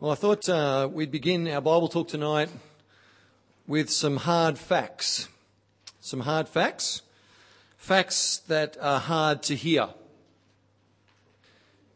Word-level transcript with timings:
Well, 0.00 0.12
I 0.12 0.14
thought 0.14 0.48
uh, 0.48 0.88
we'd 0.92 1.10
begin 1.10 1.48
our 1.48 1.60
Bible 1.60 1.88
talk 1.88 2.06
tonight 2.06 2.50
with 3.66 3.90
some 3.90 4.16
hard 4.16 4.56
facts. 4.56 5.26
Some 5.98 6.20
hard 6.20 6.48
facts. 6.48 7.02
Facts 7.76 8.38
that 8.46 8.76
are 8.80 9.00
hard 9.00 9.42
to 9.42 9.56
hear. 9.56 9.88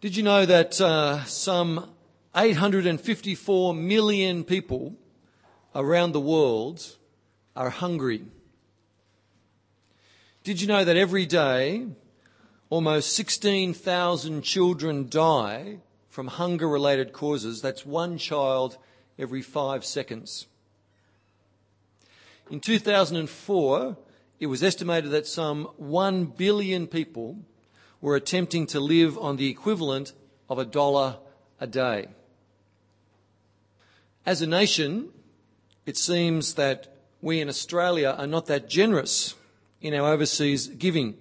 Did 0.00 0.16
you 0.16 0.24
know 0.24 0.44
that 0.44 0.80
uh, 0.80 1.22
some 1.26 1.92
854 2.34 3.72
million 3.72 4.42
people 4.42 4.96
around 5.72 6.10
the 6.10 6.20
world 6.20 6.96
are 7.54 7.70
hungry? 7.70 8.24
Did 10.42 10.60
you 10.60 10.66
know 10.66 10.82
that 10.82 10.96
every 10.96 11.26
day 11.26 11.86
almost 12.68 13.12
16,000 13.12 14.42
children 14.42 15.08
die 15.08 15.78
from 16.12 16.26
hunger 16.26 16.68
related 16.68 17.10
causes, 17.14 17.62
that's 17.62 17.86
one 17.86 18.18
child 18.18 18.76
every 19.18 19.40
five 19.40 19.82
seconds. 19.82 20.46
In 22.50 22.60
2004, 22.60 23.96
it 24.38 24.46
was 24.46 24.62
estimated 24.62 25.10
that 25.12 25.26
some 25.26 25.70
1 25.78 26.26
billion 26.26 26.86
people 26.86 27.38
were 28.02 28.14
attempting 28.14 28.66
to 28.66 28.78
live 28.78 29.16
on 29.16 29.38
the 29.38 29.48
equivalent 29.48 30.12
of 30.50 30.58
a 30.58 30.66
dollar 30.66 31.16
a 31.58 31.66
day. 31.66 32.08
As 34.26 34.42
a 34.42 34.46
nation, 34.46 35.08
it 35.86 35.96
seems 35.96 36.56
that 36.56 36.94
we 37.22 37.40
in 37.40 37.48
Australia 37.48 38.14
are 38.18 38.26
not 38.26 38.44
that 38.48 38.68
generous 38.68 39.34
in 39.80 39.94
our 39.94 40.12
overseas 40.12 40.66
giving. 40.66 41.16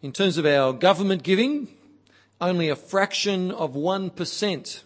In 0.00 0.10
terms 0.12 0.38
of 0.38 0.46
our 0.46 0.72
government 0.72 1.22
giving, 1.22 1.68
only 2.40 2.68
a 2.68 2.76
fraction 2.76 3.50
of 3.50 3.74
1% 3.74 4.82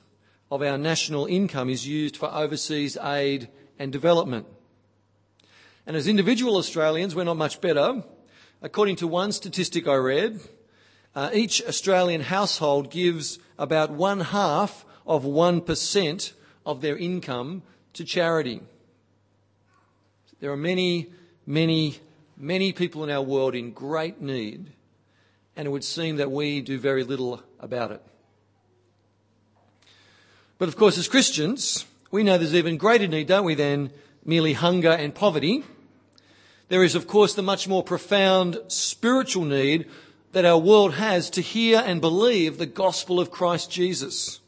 of 0.51 0.63
our 0.63 0.79
national 0.79 1.27
income 1.27 1.69
is 1.69 1.87
used 1.87 2.17
for 2.17 2.33
overseas 2.33 2.97
aid 3.03 3.49
and 3.79 3.93
development. 3.93 4.47
And 5.87 5.97
as 5.97 6.07
individual 6.07 6.57
Australians, 6.57 7.15
we're 7.15 7.25
not 7.25 7.37
much 7.37 7.61
better. 7.61 8.03
According 8.61 8.97
to 8.97 9.07
one 9.07 9.33
statistic 9.33 9.87
I 9.87 9.95
read, 9.95 10.41
uh, 11.15 11.31
each 11.33 11.63
Australian 11.63 12.21
household 12.21 12.91
gives 12.91 13.39
about 13.59 13.91
one 13.91 14.21
half 14.21 14.85
of 15.07 15.25
1% 15.25 16.33
of 16.67 16.81
their 16.81 16.97
income 16.97 17.63
to 17.95 18.05
charity. 18.05 18.61
There 20.41 20.53
are 20.53 20.57
many, 20.57 21.11
many, 21.47 21.97
many 22.37 22.73
people 22.73 23.03
in 23.05 23.11
our 23.11 23.23
world 23.23 23.55
in 23.55 23.73
great 23.73 24.21
need 24.21 24.73
and 25.59 25.67
it 25.67 25.71
would 25.71 25.83
seem 25.83 26.17
that 26.17 26.31
we 26.31 26.61
do 26.61 26.79
very 26.79 27.03
little 27.03 27.43
about 27.59 27.91
it. 27.91 28.01
But 30.57 30.69
of 30.69 30.77
course, 30.77 30.97
as 30.97 31.09
Christians, 31.09 31.85
we 32.13 32.23
know 32.23 32.39
there's 32.39 32.55
even 32.55 32.77
greater 32.77 33.09
need, 33.09 33.27
don't 33.27 33.45
we, 33.45 33.57
than 33.57 33.91
merely 34.25 34.53
hunger 34.53 34.91
and 34.91 35.13
poverty. 35.13 35.65
There 36.69 36.85
is, 36.85 36.95
of 36.95 37.09
course, 37.09 37.35
the 37.35 37.43
much 37.43 37.67
more 37.67 37.83
profound 37.83 38.61
spiritual 38.69 39.45
need 39.45 39.91
that 40.31 40.45
our 40.45 40.59
world 40.59 40.95
has 40.95 41.29
to 41.31 41.41
hear 41.41 41.83
and 41.85 42.01
believe 42.01 42.59
the 42.59 42.67
gospel 42.67 43.19
of 43.19 43.33
Christ 43.33 43.69
Jesus. 43.69 44.39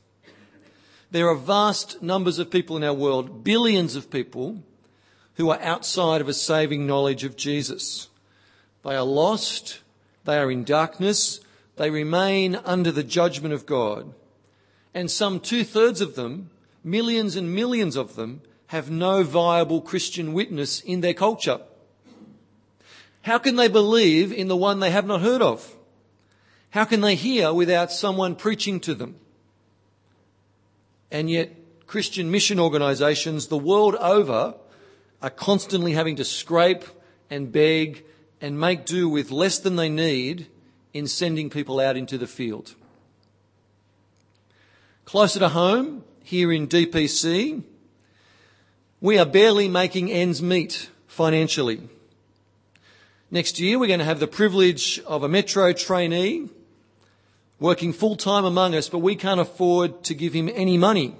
There 1.10 1.28
are 1.28 1.34
vast 1.34 2.02
numbers 2.02 2.38
of 2.38 2.52
people 2.52 2.76
in 2.76 2.84
our 2.84 2.94
world, 2.94 3.42
billions 3.42 3.96
of 3.96 4.12
people, 4.12 4.62
who 5.34 5.50
are 5.50 5.60
outside 5.60 6.20
of 6.20 6.28
a 6.28 6.34
saving 6.34 6.86
knowledge 6.86 7.24
of 7.24 7.36
Jesus. 7.36 8.08
They 8.84 8.94
are 8.94 9.02
lost, 9.02 9.80
they 10.30 10.38
are 10.38 10.50
in 10.50 10.62
darkness. 10.62 11.40
They 11.74 11.90
remain 11.90 12.54
under 12.64 12.92
the 12.92 13.02
judgment 13.02 13.52
of 13.52 13.66
God. 13.66 14.14
And 14.94 15.10
some 15.10 15.40
two 15.40 15.64
thirds 15.64 16.00
of 16.00 16.14
them, 16.14 16.50
millions 16.84 17.34
and 17.34 17.52
millions 17.52 17.96
of 17.96 18.14
them, 18.14 18.42
have 18.68 18.90
no 18.90 19.24
viable 19.24 19.80
Christian 19.80 20.32
witness 20.32 20.80
in 20.80 21.00
their 21.00 21.14
culture. 21.14 21.60
How 23.22 23.38
can 23.38 23.56
they 23.56 23.66
believe 23.66 24.32
in 24.32 24.46
the 24.46 24.56
one 24.56 24.78
they 24.78 24.92
have 24.92 25.06
not 25.06 25.20
heard 25.20 25.42
of? 25.42 25.74
How 26.70 26.84
can 26.84 27.00
they 27.00 27.16
hear 27.16 27.52
without 27.52 27.90
someone 27.90 28.36
preaching 28.36 28.78
to 28.80 28.94
them? 28.94 29.16
And 31.10 31.28
yet, 31.28 31.56
Christian 31.88 32.30
mission 32.30 32.60
organisations 32.60 33.48
the 33.48 33.58
world 33.58 33.96
over 33.96 34.54
are 35.20 35.30
constantly 35.30 35.92
having 35.92 36.14
to 36.16 36.24
scrape 36.24 36.84
and 37.28 37.50
beg 37.50 38.04
and 38.40 38.58
make 38.58 38.86
do 38.86 39.08
with 39.08 39.30
less 39.30 39.58
than 39.58 39.76
they 39.76 39.88
need 39.88 40.46
in 40.92 41.06
sending 41.06 41.50
people 41.50 41.78
out 41.78 41.96
into 41.96 42.18
the 42.18 42.26
field. 42.26 42.74
Closer 45.04 45.40
to 45.40 45.48
home, 45.48 46.04
here 46.22 46.52
in 46.52 46.68
DPC, 46.68 47.62
we 49.00 49.18
are 49.18 49.26
barely 49.26 49.68
making 49.68 50.10
ends 50.10 50.40
meet 50.40 50.88
financially. 51.06 51.80
Next 53.30 53.60
year, 53.60 53.78
we're 53.78 53.88
going 53.88 53.98
to 53.98 54.04
have 54.04 54.20
the 54.20 54.26
privilege 54.26 55.00
of 55.00 55.22
a 55.22 55.28
metro 55.28 55.72
trainee 55.72 56.48
working 57.58 57.92
full 57.92 58.16
time 58.16 58.44
among 58.44 58.74
us, 58.74 58.88
but 58.88 58.98
we 58.98 59.16
can't 59.16 59.40
afford 59.40 60.02
to 60.04 60.14
give 60.14 60.32
him 60.32 60.48
any 60.54 60.78
money 60.78 61.14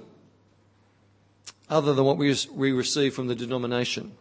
other 1.69 1.93
than 1.93 2.03
what 2.03 2.17
we 2.17 2.71
receive 2.71 3.13
from 3.13 3.27
the 3.27 3.35
denomination. 3.35 4.11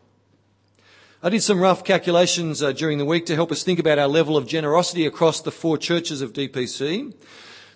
I 1.22 1.28
did 1.28 1.42
some 1.42 1.60
rough 1.60 1.84
calculations 1.84 2.62
uh, 2.62 2.72
during 2.72 2.96
the 2.96 3.04
week 3.04 3.26
to 3.26 3.34
help 3.34 3.52
us 3.52 3.62
think 3.62 3.78
about 3.78 3.98
our 3.98 4.08
level 4.08 4.38
of 4.38 4.46
generosity 4.46 5.04
across 5.04 5.42
the 5.42 5.50
four 5.50 5.76
churches 5.76 6.22
of 6.22 6.32
DPC. 6.32 7.12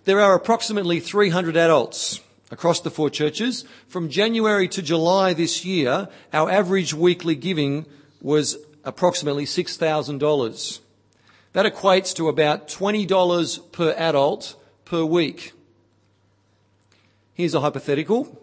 There 0.07 0.19
are 0.19 0.35
approximately 0.35 0.99
300 0.99 1.55
adults 1.55 2.21
across 2.51 2.81
the 2.81 2.91
four 2.91 3.11
churches. 3.11 3.67
From 3.87 4.09
January 4.09 4.67
to 4.69 4.81
July 4.81 5.35
this 5.35 5.63
year, 5.63 6.09
our 6.33 6.51
average 6.51 6.95
weekly 6.95 7.35
giving 7.35 7.85
was 8.23 8.57
approximately 8.83 9.45
$6,000. 9.45 10.81
That 11.53 11.67
equates 11.67 12.17
to 12.17 12.29
about 12.29 12.69
$20 12.69 13.73
per 13.73 13.91
adult 13.99 14.57
per 14.87 15.05
week. 15.05 15.53
Here's 17.35 17.55
a 17.55 17.61
hypothetical. 17.61 18.41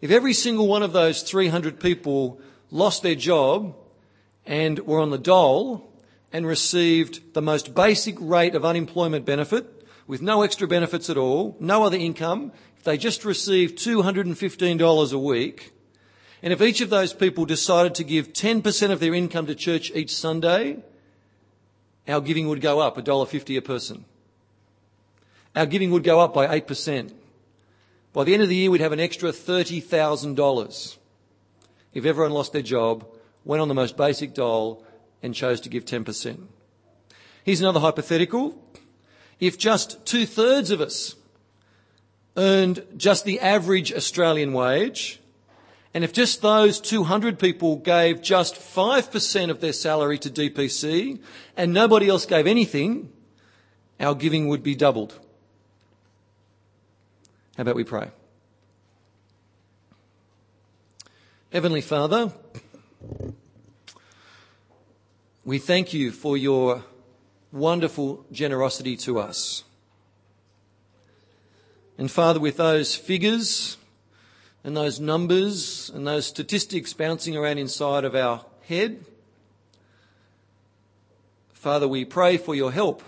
If 0.00 0.12
every 0.12 0.32
single 0.32 0.68
one 0.68 0.84
of 0.84 0.92
those 0.92 1.22
300 1.22 1.80
people 1.80 2.40
lost 2.70 3.02
their 3.02 3.16
job 3.16 3.74
and 4.46 4.78
were 4.80 5.00
on 5.00 5.10
the 5.10 5.18
dole 5.18 5.90
and 6.32 6.46
received 6.46 7.34
the 7.34 7.42
most 7.42 7.74
basic 7.74 8.16
rate 8.20 8.54
of 8.54 8.64
unemployment 8.64 9.24
benefit 9.24 9.66
with 10.06 10.22
no 10.22 10.42
extra 10.42 10.68
benefits 10.68 11.10
at 11.10 11.16
all, 11.16 11.56
no 11.58 11.84
other 11.84 11.96
income, 11.96 12.52
if 12.78 12.84
they 12.84 12.96
just 12.96 13.24
received 13.24 13.78
$215 13.78 15.12
a 15.12 15.18
week, 15.18 15.72
and 16.42 16.52
if 16.52 16.62
each 16.62 16.80
of 16.80 16.90
those 16.90 17.12
people 17.12 17.44
decided 17.44 17.94
to 17.96 18.04
give 18.04 18.32
10% 18.32 18.90
of 18.90 19.00
their 19.00 19.14
income 19.14 19.46
to 19.46 19.54
church 19.54 19.90
each 19.94 20.14
Sunday, 20.14 20.76
our 22.06 22.20
giving 22.20 22.48
would 22.48 22.60
go 22.60 22.78
up 22.78 22.96
$1.50 22.96 23.56
a 23.56 23.62
person. 23.62 24.04
Our 25.56 25.66
giving 25.66 25.90
would 25.90 26.04
go 26.04 26.20
up 26.20 26.34
by 26.34 26.60
8%. 26.60 27.12
By 28.12 28.24
the 28.24 28.34
end 28.34 28.42
of 28.42 28.48
the 28.48 28.54
year, 28.54 28.70
we'd 28.70 28.80
have 28.80 28.92
an 28.92 29.00
extra 29.00 29.32
$30,000 29.32 30.96
if 31.94 32.04
everyone 32.04 32.32
lost 32.32 32.52
their 32.52 32.62
job 32.62 33.06
went 33.46 33.62
on 33.62 33.68
the 33.68 33.74
most 33.74 33.96
basic 33.96 34.34
dole 34.34 34.84
and 35.22 35.34
chose 35.34 35.62
to 35.62 35.70
give 35.70 35.86
10%. 35.86 36.46
Here's 37.44 37.60
another 37.60 37.80
hypothetical. 37.80 38.60
If 39.40 39.56
just 39.56 40.04
two 40.04 40.26
thirds 40.26 40.70
of 40.70 40.80
us 40.80 41.14
earned 42.36 42.84
just 42.96 43.24
the 43.24 43.40
average 43.40 43.92
Australian 43.92 44.52
wage, 44.52 45.20
and 45.94 46.04
if 46.04 46.12
just 46.12 46.42
those 46.42 46.80
200 46.80 47.38
people 47.38 47.76
gave 47.76 48.20
just 48.20 48.56
5% 48.56 49.50
of 49.50 49.60
their 49.60 49.72
salary 49.72 50.18
to 50.18 50.28
DPC 50.28 51.20
and 51.56 51.72
nobody 51.72 52.08
else 52.08 52.26
gave 52.26 52.46
anything, 52.46 53.10
our 54.00 54.14
giving 54.14 54.48
would 54.48 54.62
be 54.62 54.74
doubled. 54.74 55.18
How 57.56 57.62
about 57.62 57.76
we 57.76 57.84
pray? 57.84 58.10
Heavenly 61.52 61.80
Father, 61.80 62.32
we 65.44 65.58
thank 65.58 65.94
you 65.94 66.10
for 66.10 66.36
your 66.36 66.82
wonderful 67.52 68.24
generosity 68.32 68.96
to 68.96 69.18
us. 69.18 69.64
And 71.98 72.10
Father, 72.10 72.40
with 72.40 72.56
those 72.56 72.94
figures 72.94 73.76
and 74.64 74.76
those 74.76 75.00
numbers 75.00 75.90
and 75.94 76.06
those 76.06 76.26
statistics 76.26 76.92
bouncing 76.92 77.36
around 77.36 77.58
inside 77.58 78.04
of 78.04 78.14
our 78.14 78.44
head, 78.68 79.04
Father, 81.52 81.88
we 81.88 82.04
pray 82.04 82.36
for 82.36 82.54
your 82.54 82.70
help 82.70 83.02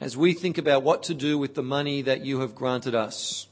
as 0.00 0.16
we 0.16 0.32
think 0.32 0.58
about 0.58 0.82
what 0.82 1.02
to 1.04 1.14
do 1.14 1.36
with 1.36 1.54
the 1.54 1.62
money 1.62 2.02
that 2.02 2.24
you 2.24 2.40
have 2.40 2.54
granted 2.54 2.94
us. 2.94 3.48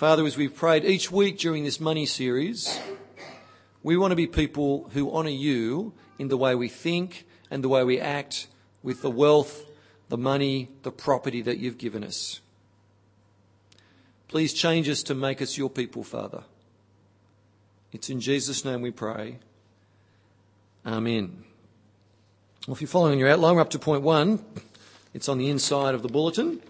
Father, 0.00 0.24
as 0.24 0.34
we've 0.34 0.56
prayed 0.56 0.86
each 0.86 1.12
week 1.12 1.36
during 1.36 1.62
this 1.62 1.78
money 1.78 2.06
series, 2.06 2.80
we 3.82 3.98
want 3.98 4.12
to 4.12 4.16
be 4.16 4.26
people 4.26 4.88
who 4.94 5.12
honour 5.12 5.28
you 5.28 5.92
in 6.18 6.28
the 6.28 6.38
way 6.38 6.54
we 6.54 6.68
think 6.68 7.26
and 7.50 7.62
the 7.62 7.68
way 7.68 7.84
we 7.84 8.00
act 8.00 8.46
with 8.82 9.02
the 9.02 9.10
wealth, 9.10 9.66
the 10.08 10.16
money, 10.16 10.70
the 10.84 10.90
property 10.90 11.42
that 11.42 11.58
you've 11.58 11.76
given 11.76 12.02
us. 12.02 12.40
Please 14.26 14.54
change 14.54 14.88
us 14.88 15.02
to 15.02 15.14
make 15.14 15.42
us 15.42 15.58
your 15.58 15.68
people, 15.68 16.02
Father. 16.02 16.44
It's 17.92 18.08
in 18.08 18.22
Jesus' 18.22 18.64
name 18.64 18.80
we 18.80 18.92
pray. 18.92 19.36
Amen. 20.86 21.44
Well, 22.66 22.74
if 22.74 22.80
you're 22.80 22.88
following 22.88 23.18
your 23.18 23.28
outline, 23.28 23.56
we're 23.56 23.60
up 23.60 23.68
to 23.68 23.78
point 23.78 24.02
one. 24.02 24.42
It's 25.12 25.28
on 25.28 25.36
the 25.36 25.50
inside 25.50 25.94
of 25.94 26.00
the 26.00 26.08
bulletin. 26.08 26.62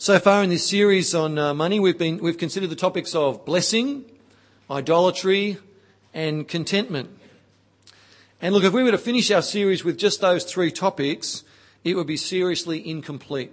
So 0.00 0.20
far 0.20 0.44
in 0.44 0.50
this 0.50 0.64
series 0.64 1.12
on 1.12 1.38
uh, 1.38 1.54
money, 1.54 1.80
we've 1.80 1.98
been, 1.98 2.18
we've 2.18 2.38
considered 2.38 2.70
the 2.70 2.76
topics 2.76 3.16
of 3.16 3.44
blessing, 3.44 4.04
idolatry, 4.70 5.58
and 6.14 6.46
contentment. 6.46 7.10
And 8.40 8.54
look, 8.54 8.62
if 8.62 8.72
we 8.72 8.84
were 8.84 8.92
to 8.92 8.96
finish 8.98 9.32
our 9.32 9.42
series 9.42 9.82
with 9.82 9.98
just 9.98 10.20
those 10.20 10.44
three 10.44 10.70
topics, 10.70 11.42
it 11.82 11.96
would 11.96 12.06
be 12.06 12.16
seriously 12.16 12.88
incomplete. 12.88 13.50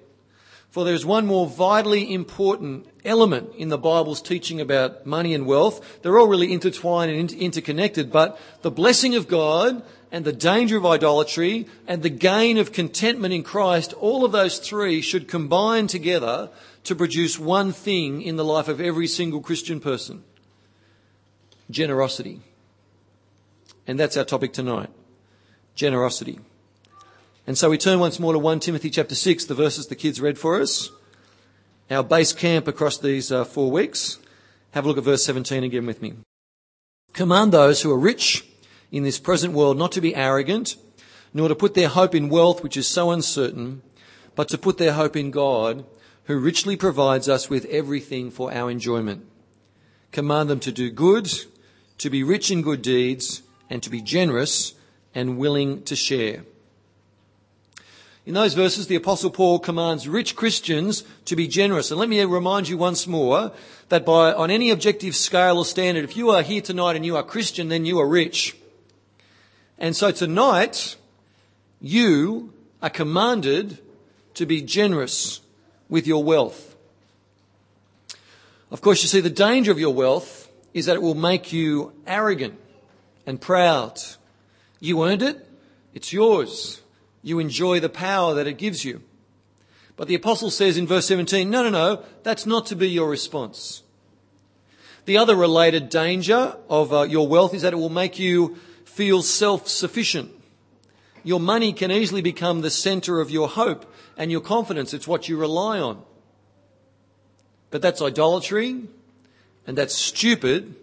For 0.69 0.85
there 0.85 0.93
is 0.93 1.03
one 1.03 1.25
more 1.25 1.47
vitally 1.47 2.13
important 2.13 2.85
element 3.03 3.55
in 3.55 3.69
the 3.69 3.79
Bible's 3.79 4.21
teaching 4.21 4.61
about 4.61 5.03
money 5.03 5.33
and 5.33 5.47
wealth. 5.47 6.03
They're 6.03 6.19
all 6.19 6.27
really 6.27 6.53
intertwined 6.53 7.11
and 7.11 7.31
interconnected, 7.31 8.11
but 8.11 8.39
the 8.61 8.69
blessing 8.69 9.15
of 9.15 9.27
God 9.27 9.81
and 10.11 10.23
the 10.23 10.33
danger 10.33 10.77
of 10.77 10.85
idolatry 10.85 11.67
and 11.87 12.03
the 12.03 12.09
gain 12.09 12.57
of 12.57 12.71
contentment 12.71 13.33
in 13.33 13.43
Christ, 13.43 13.93
all 13.93 14.23
of 14.23 14.31
those 14.31 14.59
three 14.59 15.01
should 15.01 15.27
combine 15.27 15.87
together 15.87 16.49
to 16.83 16.95
produce 16.95 17.39
one 17.39 17.71
thing 17.71 18.21
in 18.21 18.35
the 18.35 18.45
life 18.45 18.67
of 18.67 18.79
every 18.79 19.07
single 19.07 19.41
Christian 19.41 19.79
person. 19.79 20.23
Generosity. 21.69 22.41
And 23.87 23.99
that's 23.99 24.17
our 24.17 24.23
topic 24.23 24.53
tonight. 24.53 24.89
Generosity. 25.75 26.39
And 27.47 27.57
so 27.57 27.69
we 27.69 27.77
turn 27.77 27.99
once 27.99 28.19
more 28.19 28.33
to 28.33 28.39
1 28.39 28.59
Timothy 28.59 28.89
chapter 28.89 29.15
6, 29.15 29.45
the 29.45 29.53
verses 29.53 29.87
the 29.87 29.95
kids 29.95 30.21
read 30.21 30.37
for 30.37 30.61
us. 30.61 30.89
Our 31.91 32.03
base 32.03 32.33
camp 32.33 32.67
across 32.67 32.97
these 32.97 33.31
uh, 33.31 33.43
four 33.43 33.69
weeks. 33.69 34.17
Have 34.71 34.85
a 34.85 34.87
look 34.87 34.97
at 34.97 35.03
verse 35.03 35.23
17 35.23 35.63
again 35.63 35.85
with 35.85 36.01
me. 36.01 36.13
Command 37.13 37.51
those 37.51 37.81
who 37.81 37.91
are 37.91 37.99
rich 37.99 38.43
in 38.91 39.03
this 39.03 39.19
present 39.19 39.53
world 39.53 39.77
not 39.77 39.91
to 39.93 40.01
be 40.01 40.15
arrogant, 40.15 40.75
nor 41.33 41.47
to 41.47 41.55
put 41.55 41.73
their 41.73 41.89
hope 41.89 42.15
in 42.15 42.29
wealth 42.29 42.63
which 42.63 42.77
is 42.77 42.87
so 42.87 43.11
uncertain, 43.11 43.81
but 44.35 44.47
to 44.49 44.57
put 44.57 44.77
their 44.77 44.93
hope 44.93 45.15
in 45.15 45.31
God, 45.31 45.85
who 46.25 46.39
richly 46.39 46.75
provides 46.75 47.29
us 47.29 47.49
with 47.49 47.65
everything 47.65 48.31
for 48.31 48.53
our 48.53 48.69
enjoyment. 48.71 49.25
Command 50.11 50.49
them 50.49 50.59
to 50.61 50.71
do 50.71 50.89
good, 50.89 51.29
to 51.97 52.09
be 52.09 52.23
rich 52.23 52.51
in 52.51 52.61
good 52.61 52.81
deeds, 52.81 53.41
and 53.69 53.83
to 53.83 53.89
be 53.89 54.01
generous 54.01 54.73
and 55.13 55.37
willing 55.37 55.83
to 55.83 55.95
share. 55.95 56.43
In 58.25 58.33
those 58.33 58.55
verses, 58.55 58.87
the 58.87 58.95
apostle 58.95 59.29
Paul 59.29 59.59
commands 59.59 60.07
rich 60.07 60.35
Christians 60.35 61.03
to 61.25 61.35
be 61.35 61.47
generous. 61.47 61.91
And 61.91 61.99
let 61.99 62.09
me 62.09 62.23
remind 62.23 62.67
you 62.67 62.75
once 62.75 63.05
more 63.05 63.51
that 63.89 64.03
by, 64.03 64.33
on 64.33 64.49
any 64.49 64.71
objective 64.71 65.15
scale 65.15 65.59
or 65.59 65.65
standard, 65.65 66.03
if 66.03 66.17
you 66.17 66.31
are 66.31 66.41
here 66.41 66.61
tonight 66.61 66.95
and 66.95 67.05
you 67.05 67.15
are 67.17 67.23
Christian, 67.23 67.67
then 67.67 67.85
you 67.85 67.99
are 67.99 68.07
rich. 68.07 68.55
And 69.77 69.95
so 69.95 70.11
tonight, 70.11 70.95
you 71.81 72.53
are 72.81 72.89
commanded 72.89 73.79
to 74.35 74.45
be 74.45 74.61
generous 74.61 75.41
with 75.89 76.07
your 76.07 76.23
wealth. 76.23 76.75
Of 78.71 78.81
course, 78.81 79.01
you 79.01 79.07
see, 79.07 79.21
the 79.21 79.29
danger 79.29 79.71
of 79.71 79.79
your 79.79 79.93
wealth 79.93 80.49
is 80.73 80.85
that 80.85 80.95
it 80.95 81.01
will 81.01 81.15
make 81.15 81.53
you 81.53 81.93
arrogant 82.05 82.59
and 83.25 83.39
proud. 83.39 83.99
You 84.79 85.03
earned 85.03 85.21
it. 85.21 85.47
It's 85.93 86.11
yours 86.11 86.81
you 87.25 87.39
enjoy 87.39 87.79
the 87.79 87.89
power 87.89 88.35
that 88.35 88.45
it 88.45 88.59
gives 88.59 88.85
you. 88.85 89.01
But 89.97 90.07
the 90.07 90.13
apostle 90.13 90.51
says 90.51 90.77
in 90.77 90.85
verse 90.85 91.07
17, 91.07 91.49
no, 91.49 91.63
no, 91.63 91.69
no, 91.69 92.03
that's 92.21 92.45
not 92.45 92.67
to 92.67 92.75
be 92.75 92.87
your 92.87 93.09
response. 93.09 93.81
The 95.05 95.17
other 95.17 95.35
related 95.35 95.89
danger 95.89 96.55
of 96.69 96.93
uh, 96.93 97.01
your 97.01 97.27
wealth 97.27 97.55
is 97.55 97.63
that 97.63 97.73
it 97.73 97.77
will 97.77 97.89
make 97.89 98.19
you 98.19 98.57
feel 98.95 99.21
self-sufficient. 99.21 100.31
Your 101.21 101.41
money 101.41 101.73
can 101.73 101.91
easily 101.91 102.21
become 102.21 102.61
the 102.61 102.69
center 102.69 103.19
of 103.19 103.29
your 103.29 103.49
hope 103.49 103.93
and 104.15 104.31
your 104.31 104.39
confidence. 104.39 104.93
It's 104.93 105.07
what 105.07 105.27
you 105.27 105.35
rely 105.35 105.81
on. 105.81 106.01
But 107.71 107.81
that's 107.81 108.01
idolatry 108.01 108.83
and 109.67 109.77
that's 109.77 109.93
stupid 109.93 110.75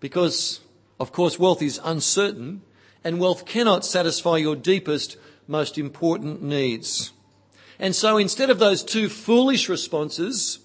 because, 0.00 0.60
of 1.00 1.12
course, 1.12 1.38
wealth 1.38 1.62
is 1.62 1.80
uncertain 1.82 2.60
and 3.02 3.18
wealth 3.18 3.46
cannot 3.46 3.86
satisfy 3.86 4.36
your 4.36 4.56
deepest 4.56 5.16
most 5.48 5.78
important 5.78 6.42
needs. 6.42 7.12
And 7.78 7.96
so 7.96 8.18
instead 8.18 8.50
of 8.50 8.58
those 8.58 8.84
two 8.84 9.08
foolish 9.08 9.70
responses, 9.70 10.58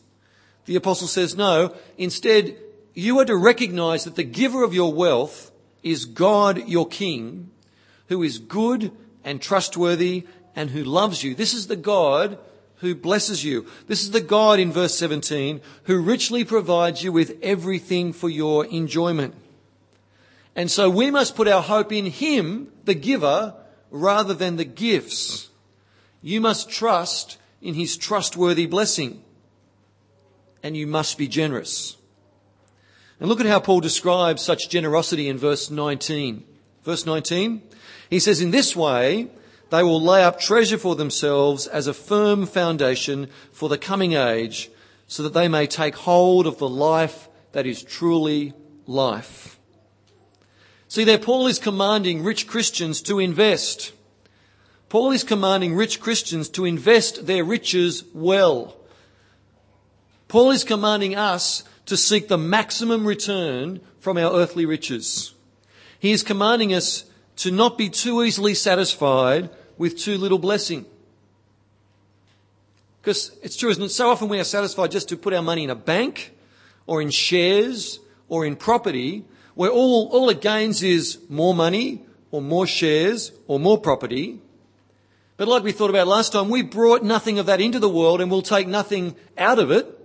the 0.66 0.76
apostle 0.76 1.08
says, 1.08 1.38
no, 1.38 1.74
instead, 1.98 2.58
you 2.94 3.18
are 3.20 3.26
to 3.26 3.38
recognize 3.38 4.04
that 4.04 4.18
the 4.18 4.24
giver 4.24 4.64
of 4.64 4.74
your 4.74 4.92
wealth 4.92 5.51
is 5.84 6.06
God, 6.06 6.68
your 6.68 6.88
king, 6.88 7.52
who 8.08 8.24
is 8.24 8.40
good 8.40 8.92
and 9.24 9.42
trustworthy 9.42 10.26
and 10.56 10.70
who 10.70 10.84
loves 10.84 11.24
you. 11.24 11.36
This 11.36 11.54
is 11.54 11.68
the 11.68 11.76
God 11.76 12.38
who 12.78 12.96
blesses 12.96 13.44
you. 13.44 13.68
This 13.88 14.02
is 14.02 14.12
the 14.12 14.22
God 14.22 14.60
in 14.60 14.72
verse 14.72 14.96
17 14.96 15.62
who 15.84 16.02
richly 16.02 16.44
provides 16.44 17.04
you 17.04 17.12
with 17.12 17.38
everything 17.42 18.14
for 18.14 18.30
your 18.30 18.66
enjoyment. 18.66 19.36
And 20.56 20.70
so 20.70 20.90
we 20.90 21.12
must 21.12 21.36
put 21.36 21.48
our 21.48 21.62
hope 21.62 21.94
in 21.94 22.06
Him, 22.06 22.72
the 22.84 22.96
giver, 22.96 23.56
rather 23.90 24.34
than 24.34 24.56
the 24.58 24.66
gifts. 24.66 25.50
You 26.22 26.42
must 26.42 26.70
trust 26.70 27.38
in 27.62 27.74
his 27.76 27.98
trustworthy 27.98 28.66
blessing. 28.66 29.24
And 30.64 30.76
you 30.76 30.88
must 30.88 31.18
be 31.18 31.28
generous. 31.28 31.98
And 33.22 33.30
look 33.30 33.40
at 33.40 33.46
how 33.46 33.60
Paul 33.60 33.82
describes 33.82 34.42
such 34.42 34.68
generosity 34.68 35.30
in 35.30 35.38
verse 35.38 35.70
19. 35.70 36.44
Verse 36.84 37.06
19, 37.06 37.62
he 38.10 38.20
says, 38.20 38.42
In 38.42 38.50
this 38.50 38.76
way, 38.76 39.28
they 39.70 39.84
will 39.84 40.02
lay 40.02 40.24
up 40.24 40.40
treasure 40.40 40.80
for 40.80 40.96
themselves 40.96 41.68
as 41.68 41.86
a 41.86 41.94
firm 41.94 42.48
foundation 42.48 43.28
for 43.52 43.70
the 43.70 43.78
coming 43.78 44.14
age, 44.14 44.72
so 45.08 45.22
that 45.22 45.36
they 45.36 45.48
may 45.48 45.68
take 45.68 45.96
hold 45.96 46.48
of 46.48 46.58
the 46.58 46.68
life 46.68 47.30
that 47.52 47.68
is 47.68 47.84
truly 47.84 48.54
life. 48.88 49.60
See 50.88 51.04
there, 51.04 51.20
Paul 51.20 51.46
is 51.46 51.60
commanding 51.60 52.24
rich 52.24 52.48
Christians 52.48 53.04
to 53.04 53.20
invest. 53.20 53.94
Paul 54.90 55.12
is 55.12 55.24
commanding 55.24 55.76
rich 55.76 56.02
Christians 56.02 56.50
to 56.50 56.66
invest 56.66 57.28
their 57.28 57.46
riches 57.46 58.04
well. 58.16 58.76
Paul 60.28 60.50
is 60.50 60.64
commanding 60.64 61.16
us 61.16 61.64
to 61.92 61.98
seek 61.98 62.30
the 62.30 62.38
maximum 62.38 63.06
return 63.06 63.82
from 64.00 64.18
our 64.18 64.32
earthly 64.32 64.66
riches. 64.66 65.34
He 66.00 66.14
is 66.14 66.24
commanding 66.24 66.74
us 66.74 67.04
to 67.36 67.52
not 67.52 67.78
be 67.78 67.90
too 67.90 68.24
easily 68.24 68.54
satisfied 68.54 69.50
with 69.78 69.98
too 69.98 70.18
little 70.18 70.40
blessing. 70.40 70.86
Because 73.02 73.38
it's 73.44 73.58
true, 73.58 73.72
isn't 73.72 73.84
it? 73.84 73.90
So 73.90 74.10
often 74.10 74.30
we 74.30 74.40
are 74.40 74.46
satisfied 74.46 74.92
just 74.92 75.10
to 75.10 75.18
put 75.18 75.34
our 75.34 75.42
money 75.42 75.66
in 75.66 75.70
a 75.70 75.76
bank 75.76 76.34
or 76.88 77.02
in 77.02 77.10
shares 77.10 78.00
or 78.30 78.46
in 78.46 78.56
property 78.56 79.26
where 79.56 79.70
all, 79.70 80.08
all 80.14 80.30
it 80.30 80.40
gains 80.40 80.84
is 80.84 81.20
more 81.28 81.54
money 81.54 82.06
or 82.32 82.42
more 82.42 82.68
shares 82.68 83.34
or 83.48 83.60
more 83.60 83.78
property. 83.78 84.40
But 85.36 85.50
like 85.50 85.64
we 85.64 85.74
thought 85.74 85.90
about 85.90 86.08
last 86.08 86.32
time, 86.32 86.48
we 86.48 86.62
brought 86.62 87.04
nothing 87.04 87.38
of 87.38 87.48
that 87.48 87.60
into 87.60 87.80
the 87.80 87.90
world 87.90 88.22
and 88.22 88.32
we'll 88.32 88.44
take 88.44 88.70
nothing 88.70 89.18
out 89.38 89.60
of 89.60 89.72
it. 89.72 89.98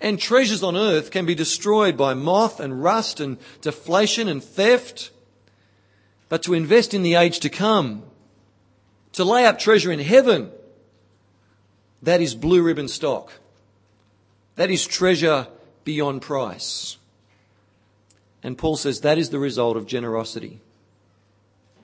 And 0.00 0.18
treasures 0.18 0.62
on 0.62 0.76
earth 0.76 1.10
can 1.10 1.26
be 1.26 1.34
destroyed 1.34 1.96
by 1.96 2.14
moth 2.14 2.58
and 2.58 2.82
rust 2.82 3.20
and 3.20 3.36
deflation 3.60 4.28
and 4.28 4.42
theft. 4.42 5.10
But 6.28 6.42
to 6.44 6.54
invest 6.54 6.94
in 6.94 7.02
the 7.02 7.16
age 7.16 7.40
to 7.40 7.50
come, 7.50 8.04
to 9.12 9.24
lay 9.24 9.44
up 9.44 9.58
treasure 9.58 9.92
in 9.92 9.98
heaven, 9.98 10.50
that 12.02 12.20
is 12.20 12.34
blue 12.34 12.62
ribbon 12.62 12.88
stock. 12.88 13.32
That 14.56 14.70
is 14.70 14.86
treasure 14.86 15.48
beyond 15.84 16.22
price. 16.22 16.96
And 18.42 18.56
Paul 18.56 18.76
says 18.76 19.00
that 19.00 19.18
is 19.18 19.30
the 19.30 19.38
result 19.38 19.76
of 19.76 19.86
generosity. 19.86 20.60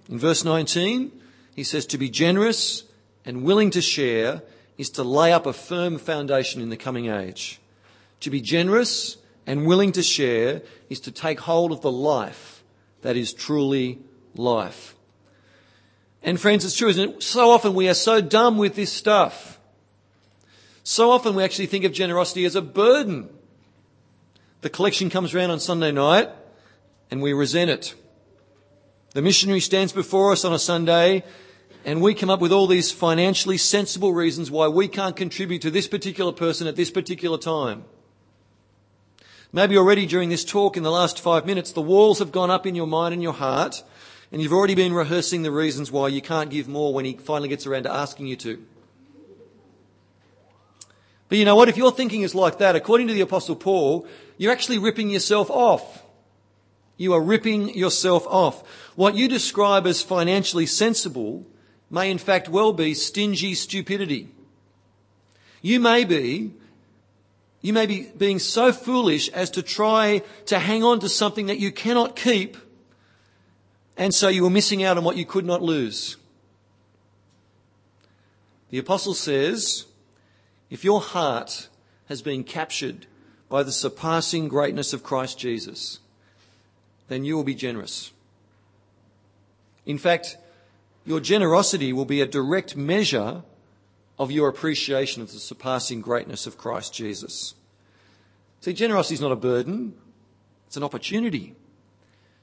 In 0.08 0.18
verse 0.18 0.44
19, 0.44 1.12
he 1.54 1.64
says 1.64 1.85
to 1.87 1.99
be 1.99 2.08
generous 2.08 2.85
and 3.25 3.42
willing 3.42 3.70
to 3.70 3.82
share 3.82 4.42
is 4.78 4.90
to 4.90 5.02
lay 5.02 5.32
up 5.32 5.46
a 5.46 5.52
firm 5.52 5.99
foundation 5.99 6.62
in 6.62 6.70
the 6.70 6.76
coming 6.76 7.08
age. 7.11 7.61
To 8.20 8.30
be 8.30 8.40
generous 8.40 9.16
and 9.46 9.66
willing 9.66 9.92
to 9.92 10.02
share 10.02 10.62
is 10.90 11.00
to 11.00 11.11
take 11.11 11.40
hold 11.40 11.73
of 11.73 11.80
the 11.80 11.92
life 11.92 12.62
that 13.02 13.16
is 13.16 13.32
truly 13.32 13.99
life. 14.35 14.94
And 16.23 16.40
friends, 16.40 16.64
it's 16.64 16.76
true, 16.76 16.88
isn't 16.88 17.08
it? 17.11 17.23
So 17.23 17.50
often 17.50 17.75
we 17.75 17.88
are 17.88 17.94
so 17.94 18.20
dumb 18.20 18.58
with 18.58 18.75
this 18.75 18.92
stuff. 18.92 19.61
So 20.82 21.11
often 21.11 21.35
we 21.35 21.44
actually 21.44 21.66
think 21.66 21.85
of 21.85 21.92
generosity 21.92 22.44
as 22.44 22.56
a 22.56 22.62
burden. 22.62 23.28
The 24.62 24.70
collection 24.70 25.11
comes 25.11 25.35
around 25.35 25.50
on 25.50 25.61
Sunday 25.61 25.92
night 25.92 26.30
and 27.11 27.23
we 27.23 27.32
resent 27.32 27.70
it. 27.70 27.94
The 29.14 29.23
missionary 29.23 29.61
stands 29.61 29.92
before 29.92 30.32
us 30.32 30.44
on 30.44 30.52
a 30.52 30.58
Sunday 30.58 31.23
and 31.85 32.02
we 32.02 32.14
come 32.14 32.30
up 32.30 32.40
with 32.40 32.52
all 32.52 32.66
these 32.66 32.90
financially 32.90 33.56
sensible 33.56 34.12
reasons 34.12 34.50
why 34.50 34.66
we 34.66 34.88
can't 34.88 35.14
contribute 35.14 35.62
to 35.62 35.70
this 35.70 35.87
particular 35.87 36.32
person 36.32 36.66
at 36.66 36.75
this 36.75 36.90
particular 36.90 37.38
time. 37.38 37.85
Maybe 39.53 39.76
already 39.76 40.07
during 40.07 40.29
this 40.29 40.45
talk 40.45 40.76
in 40.76 40.83
the 40.83 40.91
last 40.91 41.21
five 41.21 41.47
minutes, 41.47 41.73
the 41.73 41.83
walls 41.83 42.19
have 42.19 42.33
gone 42.33 42.50
up 42.50 42.67
in 42.67 42.75
your 42.75 42.87
mind 42.87 43.15
and 43.15 43.23
your 43.23 43.33
heart, 43.33 43.83
and 44.33 44.43
you've 44.43 44.53
already 44.53 44.75
been 44.75 44.93
rehearsing 44.93 45.43
the 45.43 45.50
reasons 45.50 45.93
why 45.93 46.09
you 46.09 46.21
can't 46.21 46.50
give 46.50 46.69
more 46.69 46.93
when 46.93 47.05
he 47.05 47.15
finally 47.15 47.49
gets 47.49 47.67
around 47.67 47.85
to 47.85 47.93
asking 47.93 48.26
you 48.26 48.37
to. 48.37 48.62
But 51.29 51.38
you 51.38 51.45
know 51.45 51.57
what? 51.57 51.69
If 51.69 51.76
your 51.76 51.93
thinking 51.93 52.23
is 52.23 52.35
like 52.35 52.59
that, 52.59 52.76
according 52.76 53.09
to 53.09 53.15
the 53.15 53.21
apostle 53.21 53.57
Paul, 53.57 54.07
you're 54.37 54.53
actually 54.53 54.79
ripping 54.79 55.11
yourself 55.11 55.50
off. 55.50 56.05
You 56.97 57.12
are 57.15 57.23
ripping 57.23 57.75
yourself 57.75 58.26
off. 58.26 58.62
What 58.95 59.17
you 59.17 59.29
describe 59.29 59.87
as 59.87 60.03
financially 60.03 60.67
sensible 60.67 61.45
may 61.91 62.11
in 62.11 62.19
fact 62.19 62.49
well 62.49 62.73
be 62.73 62.95
stingy 62.95 63.55
stupidity. 63.55 64.29
You 65.62 65.81
may 65.81 66.05
be, 66.05 66.53
you 67.66 67.73
may 67.73 67.87
be 67.87 68.08
being 68.16 68.38
so 68.38 68.73
foolish 68.73 69.28
as 69.30 69.50
to 69.50 69.61
try 69.61 70.23
to 70.44 70.56
hang 70.56 70.85
on 70.85 71.00
to 71.00 71.08
something 71.08 71.46
that 71.46 71.58
you 71.58 71.73
cannot 71.73 72.14
keep, 72.14 72.56
and 73.96 74.14
so 74.14 74.28
you 74.28 74.46
are 74.46 74.50
missing 74.50 74.85
out 74.85 74.96
on 74.96 75.02
what 75.02 75.16
you 75.16 75.26
could 75.26 75.44
not 75.44 75.61
lose. 75.61 76.16
The 78.70 78.78
apostle 78.78 79.14
says, 79.14 79.85
if 80.70 80.85
your 80.85 81.00
heart 81.00 81.68
has 82.08 82.23
been 82.23 82.44
captured 82.44 83.08
by 83.49 83.64
the 83.64 83.73
surpassing 83.73 84.46
greatness 84.46 84.92
of 84.92 85.02
Christ 85.02 85.37
Jesus, 85.37 85.99
then 87.08 87.25
you 87.25 87.35
will 87.35 87.42
be 87.42 87.56
generous. 87.56 88.12
In 89.85 89.99
fact, 89.99 90.37
your 91.04 91.18
generosity 91.18 91.92
will 91.92 92.04
be 92.04 92.20
a 92.20 92.26
direct 92.26 92.76
measure 92.76 93.42
of 94.20 94.30
your 94.30 94.49
appreciation 94.49 95.20
of 95.20 95.32
the 95.32 95.40
surpassing 95.40 96.00
greatness 96.00 96.46
of 96.46 96.56
Christ 96.56 96.94
Jesus. 96.94 97.55
See, 98.66 98.73
generosity 98.73 99.14
is 99.14 99.20
not 99.20 99.30
a 99.30 99.37
burden, 99.37 99.94
it's 100.66 100.76
an 100.76 100.82
opportunity. 100.82 101.54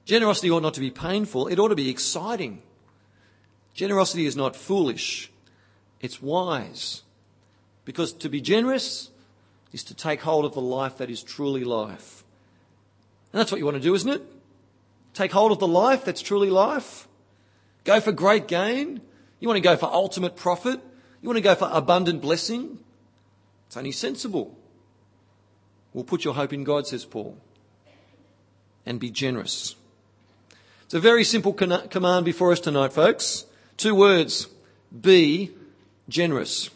Generosity 0.06 0.50
ought 0.50 0.64
not 0.64 0.74
to 0.76 0.80
be 0.80 0.90
painful, 0.90 1.48
it 1.48 1.60
ought 1.60 1.68
to 1.68 1.76
be 1.76 1.90
exciting. 1.90 2.62
Generosity 3.74 4.26
is 4.26 4.38
not 4.38 4.56
foolish, 4.56 5.30
it's 6.00 6.22
wise. 6.22 7.02
Because 7.84 8.14
to 8.14 8.30
be 8.30 8.40
generous 8.40 9.10
is 9.74 9.84
to 9.84 9.94
take 9.94 10.22
hold 10.22 10.46
of 10.46 10.54
the 10.54 10.62
life 10.62 11.00
that 11.00 11.10
is 11.10 11.22
truly 11.22 11.66
life. 11.66 12.24
And 13.34 13.42
that's 13.42 13.52
what 13.52 13.60
you 13.60 13.66
want 13.66 13.76
to 13.76 13.84
do, 13.84 13.94
isn't 13.94 14.10
it? 14.10 14.22
Take 15.14 15.34
hold 15.34 15.52
of 15.52 15.60
the 15.60 15.68
life 15.68 16.06
that's 16.06 16.22
truly 16.22 16.50
life. 16.50 17.06
Go 17.84 18.00
for 18.00 18.14
great 18.14 18.48
gain? 18.48 19.02
You 19.42 19.50
want 19.50 19.58
to 19.58 19.70
go 19.70 19.76
for 19.76 19.88
ultimate 19.88 20.38
profit? 20.38 20.80
You 21.22 21.28
want 21.28 21.36
to 21.36 21.44
go 21.44 21.56
for 21.56 21.68
abundant 21.70 22.22
blessing? 22.22 22.80
It's 23.68 23.76
only 23.76 23.92
sensible. 23.92 24.58
Well, 25.94 26.04
put 26.04 26.26
your 26.26 26.34
hope 26.34 26.54
in 26.54 26.64
God, 26.64 26.88
says 26.88 27.06
Paul, 27.06 27.38
and 28.86 29.00
be 29.00 29.12
generous. 29.12 29.76
It's 30.86 30.94
a 30.94 31.00
very 31.00 31.24
simple 31.24 31.54
command 31.54 32.26
before 32.26 32.52
us 32.52 32.60
tonight, 32.60 32.94
folks. 32.94 33.46
Two 33.78 33.96
words. 33.96 34.48
Be 35.00 35.52
generous. 36.10 36.70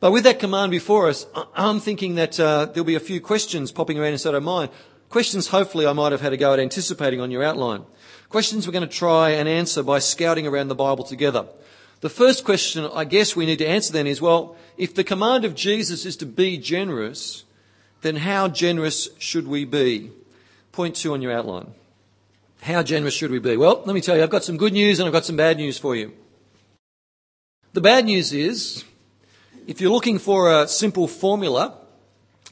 But 0.00 0.12
with 0.12 0.24
that 0.24 0.38
command 0.38 0.70
before 0.70 1.08
us, 1.08 1.26
I'm 1.54 1.80
thinking 1.80 2.14
that 2.14 2.38
uh, 2.38 2.66
there'll 2.66 2.84
be 2.84 2.94
a 2.94 3.00
few 3.00 3.20
questions 3.20 3.72
popping 3.72 3.98
around 3.98 4.12
inside 4.12 4.34
our 4.34 4.40
mind. 4.40 4.70
Questions 5.08 5.48
hopefully 5.48 5.86
I 5.86 5.92
might 5.92 6.12
have 6.12 6.20
had 6.20 6.32
a 6.32 6.36
go 6.36 6.52
at 6.52 6.60
anticipating 6.60 7.20
on 7.20 7.30
your 7.30 7.42
outline. 7.42 7.82
Questions 8.28 8.66
we're 8.66 8.74
going 8.74 8.88
to 8.88 8.94
try 8.94 9.30
and 9.30 9.48
answer 9.48 9.82
by 9.82 9.98
scouting 9.98 10.46
around 10.46 10.68
the 10.68 10.74
Bible 10.74 11.02
together. 11.02 11.46
The 12.00 12.08
first 12.08 12.44
question 12.44 12.88
I 12.94 13.04
guess 13.04 13.34
we 13.34 13.46
need 13.46 13.58
to 13.58 13.68
answer 13.68 13.92
then 13.92 14.06
is, 14.06 14.20
well, 14.20 14.56
if 14.76 14.94
the 14.94 15.04
command 15.04 15.44
of 15.44 15.54
Jesus 15.54 16.06
is 16.06 16.16
to 16.18 16.26
be 16.26 16.56
generous, 16.56 17.44
then 18.02 18.16
how 18.16 18.48
generous 18.48 19.08
should 19.18 19.48
we 19.48 19.64
be? 19.64 20.12
Point 20.72 20.96
two 20.96 21.12
on 21.12 21.22
your 21.22 21.32
outline. 21.32 21.72
How 22.62 22.82
generous 22.82 23.14
should 23.14 23.30
we 23.30 23.38
be? 23.38 23.56
Well, 23.56 23.82
let 23.84 23.94
me 23.94 24.00
tell 24.00 24.16
you, 24.16 24.22
I've 24.22 24.30
got 24.30 24.44
some 24.44 24.56
good 24.56 24.72
news 24.72 24.98
and 24.98 25.06
I've 25.06 25.12
got 25.12 25.24
some 25.24 25.36
bad 25.36 25.56
news 25.56 25.78
for 25.78 25.96
you. 25.96 26.12
The 27.72 27.80
bad 27.80 28.04
news 28.04 28.32
is, 28.32 28.84
if 29.66 29.80
you're 29.80 29.92
looking 29.92 30.18
for 30.18 30.50
a 30.50 30.66
simple 30.66 31.06
formula 31.06 31.78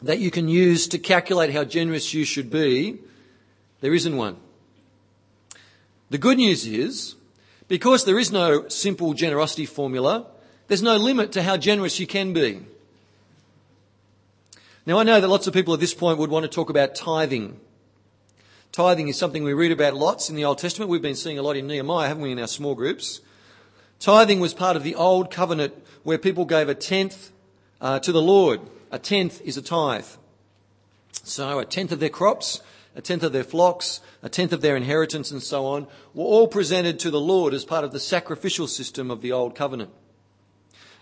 that 0.02 0.18
you 0.18 0.30
can 0.30 0.48
use 0.48 0.86
to 0.88 0.98
calculate 0.98 1.52
how 1.52 1.64
generous 1.64 2.12
you 2.12 2.24
should 2.24 2.50
be, 2.50 2.98
there 3.80 3.94
isn't 3.94 4.16
one. 4.16 4.36
The 6.10 6.18
good 6.18 6.36
news 6.36 6.66
is, 6.66 7.15
because 7.68 8.04
there 8.04 8.18
is 8.18 8.32
no 8.32 8.68
simple 8.68 9.14
generosity 9.14 9.66
formula, 9.66 10.26
there's 10.68 10.82
no 10.82 10.96
limit 10.96 11.32
to 11.32 11.42
how 11.42 11.56
generous 11.56 12.00
you 12.00 12.06
can 12.06 12.32
be. 12.32 12.61
Now 14.85 14.99
I 14.99 15.02
know 15.02 15.20
that 15.20 15.28
lots 15.28 15.46
of 15.46 15.54
people 15.54 15.75
at 15.75 15.80
this 15.80 15.94
point 15.94 16.18
would 16.18 16.30
want 16.30 16.44
to 16.44 16.49
talk 16.49 16.70
about 16.70 16.94
tithing. 16.94 17.58
Tithing 18.70 19.08
is 19.08 19.18
something 19.18 19.42
we 19.42 19.52
read 19.52 19.73
about 19.73 19.94
lots 19.94 20.28
in 20.28 20.37
the 20.37 20.44
Old 20.44 20.58
Testament. 20.58 20.90
We've 20.90 21.02
been 21.02 21.16
seeing 21.16 21.38
a 21.38 21.42
lot 21.42 21.56
in 21.56 21.66
Nehemiah, 21.66 22.08
haven't 22.08 22.23
we, 22.23 22.32
in 22.32 22.38
our 22.38 22.46
small 22.46 22.75
groups? 22.75 23.20
Tithing 23.99 24.38
was 24.38 24.54
part 24.54 24.76
of 24.76 24.82
the 24.82 24.94
Old 24.94 25.30
Covenant 25.30 25.75
where 26.02 26.18
people 26.18 26.44
gave 26.44 26.68
a 26.68 26.75
tenth 26.75 27.32
uh, 27.80 27.99
to 28.00 28.12
the 28.12 28.23
Lord. 28.23 28.61
A 28.92 28.99
tenth 28.99 29.40
is 29.42 29.56
a 29.56 29.62
tithe. 29.62 30.06
So 31.25 31.58
a 31.58 31.64
tenth 31.64 31.90
of 31.90 31.99
their 31.99 32.11
crops 32.11 32.61
a 32.96 33.02
tenth 33.02 33.22
of 33.22 33.32
their 33.32 33.44
flocks, 33.44 34.00
a 34.22 34.28
tenth 34.28 34.52
of 34.52 34.62
their 34.62 34.74
inheritance, 34.74 35.30
and 35.30 35.42
so 35.42 35.66
on, 35.66 35.86
were 36.14 36.24
all 36.24 36.48
presented 36.48 36.98
to 36.98 37.10
the 37.10 37.20
Lord 37.20 37.52
as 37.52 37.64
part 37.64 37.84
of 37.84 37.92
the 37.92 38.00
sacrificial 38.00 38.66
system 38.66 39.10
of 39.10 39.20
the 39.20 39.32
Old 39.32 39.54
Covenant. 39.54 39.90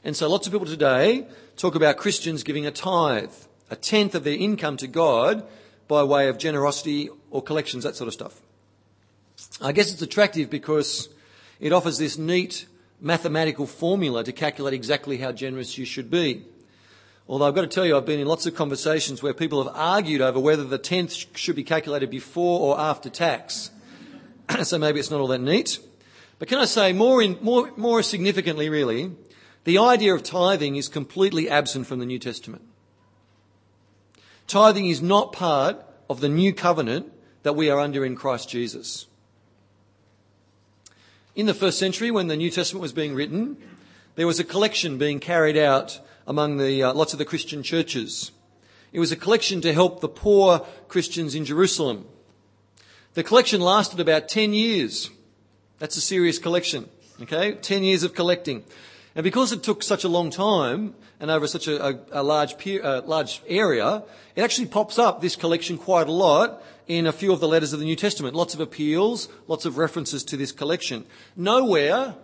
And 0.02 0.16
so 0.16 0.28
lots 0.28 0.46
of 0.46 0.52
people 0.52 0.66
today 0.66 1.26
talk 1.56 1.76
about 1.76 1.96
Christians 1.96 2.42
giving 2.42 2.66
a 2.66 2.72
tithe, 2.72 3.32
a 3.70 3.76
tenth 3.76 4.14
of 4.14 4.24
their 4.24 4.36
income 4.36 4.76
to 4.78 4.88
God 4.88 5.46
by 5.86 6.02
way 6.02 6.28
of 6.28 6.36
generosity 6.36 7.08
or 7.30 7.40
collections, 7.40 7.84
that 7.84 7.94
sort 7.94 8.08
of 8.08 8.14
stuff. 8.14 8.40
I 9.60 9.72
guess 9.72 9.92
it's 9.92 10.02
attractive 10.02 10.50
because 10.50 11.08
it 11.60 11.72
offers 11.72 11.98
this 11.98 12.18
neat 12.18 12.66
mathematical 13.00 13.66
formula 13.66 14.24
to 14.24 14.32
calculate 14.32 14.74
exactly 14.74 15.18
how 15.18 15.30
generous 15.30 15.78
you 15.78 15.84
should 15.84 16.10
be. 16.10 16.44
Although 17.26 17.46
I've 17.46 17.54
got 17.54 17.62
to 17.62 17.66
tell 17.66 17.86
you, 17.86 17.96
I've 17.96 18.04
been 18.04 18.20
in 18.20 18.26
lots 18.26 18.44
of 18.44 18.54
conversations 18.54 19.22
where 19.22 19.32
people 19.32 19.64
have 19.64 19.74
argued 19.74 20.20
over 20.20 20.38
whether 20.38 20.64
the 20.64 20.78
tenth 20.78 21.36
should 21.36 21.56
be 21.56 21.64
calculated 21.64 22.10
before 22.10 22.60
or 22.60 22.78
after 22.78 23.08
tax. 23.08 23.70
so 24.62 24.78
maybe 24.78 25.00
it's 25.00 25.10
not 25.10 25.20
all 25.20 25.28
that 25.28 25.40
neat. 25.40 25.78
But 26.38 26.48
can 26.48 26.58
I 26.58 26.66
say 26.66 26.92
more, 26.92 27.22
in, 27.22 27.38
more, 27.40 27.70
more 27.76 28.02
significantly, 28.02 28.68
really, 28.68 29.12
the 29.64 29.78
idea 29.78 30.14
of 30.14 30.22
tithing 30.22 30.76
is 30.76 30.88
completely 30.88 31.48
absent 31.48 31.86
from 31.86 31.98
the 31.98 32.06
New 32.06 32.18
Testament. 32.18 32.62
Tithing 34.46 34.88
is 34.88 35.00
not 35.00 35.32
part 35.32 35.82
of 36.10 36.20
the 36.20 36.28
new 36.28 36.52
covenant 36.52 37.10
that 37.42 37.56
we 37.56 37.70
are 37.70 37.80
under 37.80 38.04
in 38.04 38.16
Christ 38.16 38.50
Jesus. 38.50 39.06
In 41.34 41.46
the 41.46 41.54
first 41.54 41.78
century, 41.78 42.10
when 42.10 42.28
the 42.28 42.36
New 42.36 42.50
Testament 42.50 42.82
was 42.82 42.92
being 42.92 43.14
written, 43.14 43.56
there 44.16 44.26
was 44.26 44.38
a 44.38 44.44
collection 44.44 44.98
being 44.98 45.18
carried 45.18 45.56
out 45.56 45.98
among 46.26 46.56
the, 46.56 46.82
uh, 46.82 46.94
lots 46.94 47.12
of 47.12 47.18
the 47.18 47.24
Christian 47.24 47.62
churches. 47.62 48.32
It 48.92 49.00
was 49.00 49.12
a 49.12 49.16
collection 49.16 49.60
to 49.62 49.72
help 49.72 50.00
the 50.00 50.08
poor 50.08 50.66
Christians 50.88 51.34
in 51.34 51.44
Jerusalem. 51.44 52.06
The 53.14 53.24
collection 53.24 53.60
lasted 53.60 54.00
about 54.00 54.28
10 54.28 54.54
years. 54.54 55.10
That's 55.78 55.96
a 55.96 56.00
serious 56.00 56.38
collection. 56.38 56.88
Okay? 57.22 57.52
10 57.52 57.84
years 57.84 58.02
of 58.02 58.14
collecting. 58.14 58.64
And 59.14 59.22
because 59.22 59.52
it 59.52 59.62
took 59.62 59.82
such 59.82 60.04
a 60.04 60.08
long 60.08 60.30
time 60.30 60.94
and 61.20 61.30
over 61.30 61.46
such 61.46 61.68
a, 61.68 61.86
a, 61.86 62.00
a 62.12 62.22
large, 62.22 62.58
peer, 62.58 63.00
large 63.00 63.40
area, 63.46 64.02
it 64.34 64.42
actually 64.42 64.66
pops 64.66 64.98
up 64.98 65.20
this 65.20 65.36
collection 65.36 65.78
quite 65.78 66.08
a 66.08 66.12
lot 66.12 66.62
in 66.86 67.06
a 67.06 67.12
few 67.12 67.32
of 67.32 67.40
the 67.40 67.48
letters 67.48 67.72
of 67.72 67.78
the 67.78 67.84
New 67.84 67.96
Testament. 67.96 68.34
Lots 68.34 68.54
of 68.54 68.60
appeals, 68.60 69.28
lots 69.46 69.64
of 69.64 69.78
references 69.78 70.24
to 70.24 70.36
this 70.36 70.52
collection. 70.52 71.04
Nowhere 71.36 72.16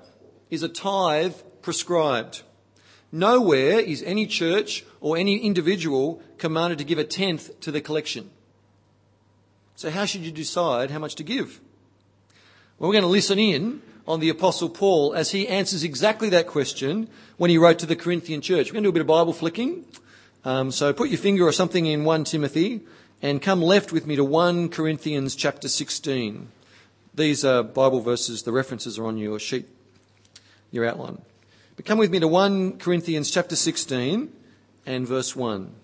is 0.51 0.63
a 0.63 0.69
tithe 0.69 1.35
prescribed. 1.63 2.43
Nowhere 3.13 3.81
is 3.81 4.03
any 4.05 4.27
church 4.27 4.85
or 5.01 5.17
any 5.17 5.39
individual 5.39 6.23
commanded 6.39 6.79
to 6.79 6.85
give 6.85 6.99
a 6.99 7.05
tenth 7.05 7.59
to 7.61 7.73
the 7.73 7.81
collection. 7.81 8.31
So 9.75 9.91
how 9.91 10.05
should 10.05 10.21
you 10.21 10.31
decide 10.31 10.91
how 10.91 10.99
much 10.99 11.15
to 11.17 11.25
give? 11.25 11.61
Well, 12.79 12.89
we're 12.89 12.95
going 12.95 13.03
to 13.03 13.09
listen 13.09 13.39
in 13.39 13.83
on 14.07 14.21
the 14.21 14.29
apostle 14.29 14.69
Paul 14.69 15.15
as 15.15 15.33
he 15.33 15.49
answers 15.49 15.83
exactly 15.83 16.29
that 16.31 16.47
question 16.47 17.09
when 17.37 17.51
he 17.51 17.59
wrote 17.59 17.79
to 17.81 17.87
the 17.87 17.97
Corinthian 17.97 18.41
church. 18.41 18.69
We're 18.69 18.75
going 18.75 18.85
to 18.85 18.89
do 18.89 18.91
a 18.91 18.93
bit 18.93 19.01
of 19.01 19.07
Bible 19.07 19.33
flicking. 19.33 19.85
Um, 20.45 20.71
so 20.71 20.93
put 20.93 21.11
your 21.11 21.19
finger 21.19 21.47
or 21.47 21.53
something 21.53 21.87
in 21.87 22.05
1 22.05 22.25
Timothy 22.25 22.81
and 23.23 23.43
come 23.43 23.61
left 23.61 23.93
with 23.93 24.07
me 24.07 24.17
to 24.17 24.25
1 24.25 24.69
Corinthians 24.71 25.35
chapter 25.35 25.69
16. 25.69 26.49
These 27.15 27.45
are 27.45 27.63
Bible 27.63 28.01
verses. 28.01 28.43
The 28.43 28.53
references 28.53 28.99
are 28.99 29.05
on 29.05 29.19
your 29.19 29.39
sheet, 29.39 29.69
your 30.71 30.87
outline. 30.87 31.19
But 31.81 31.87
come 31.87 31.99
with 31.99 32.11
me 32.11 32.21
to 32.21 32.29
1 32.29 32.77
Corinthians 32.77 33.31
chapter 33.31 33.57
16 33.57 34.31
and 34.85 35.09
verse 35.09 35.35
1. 35.35 35.75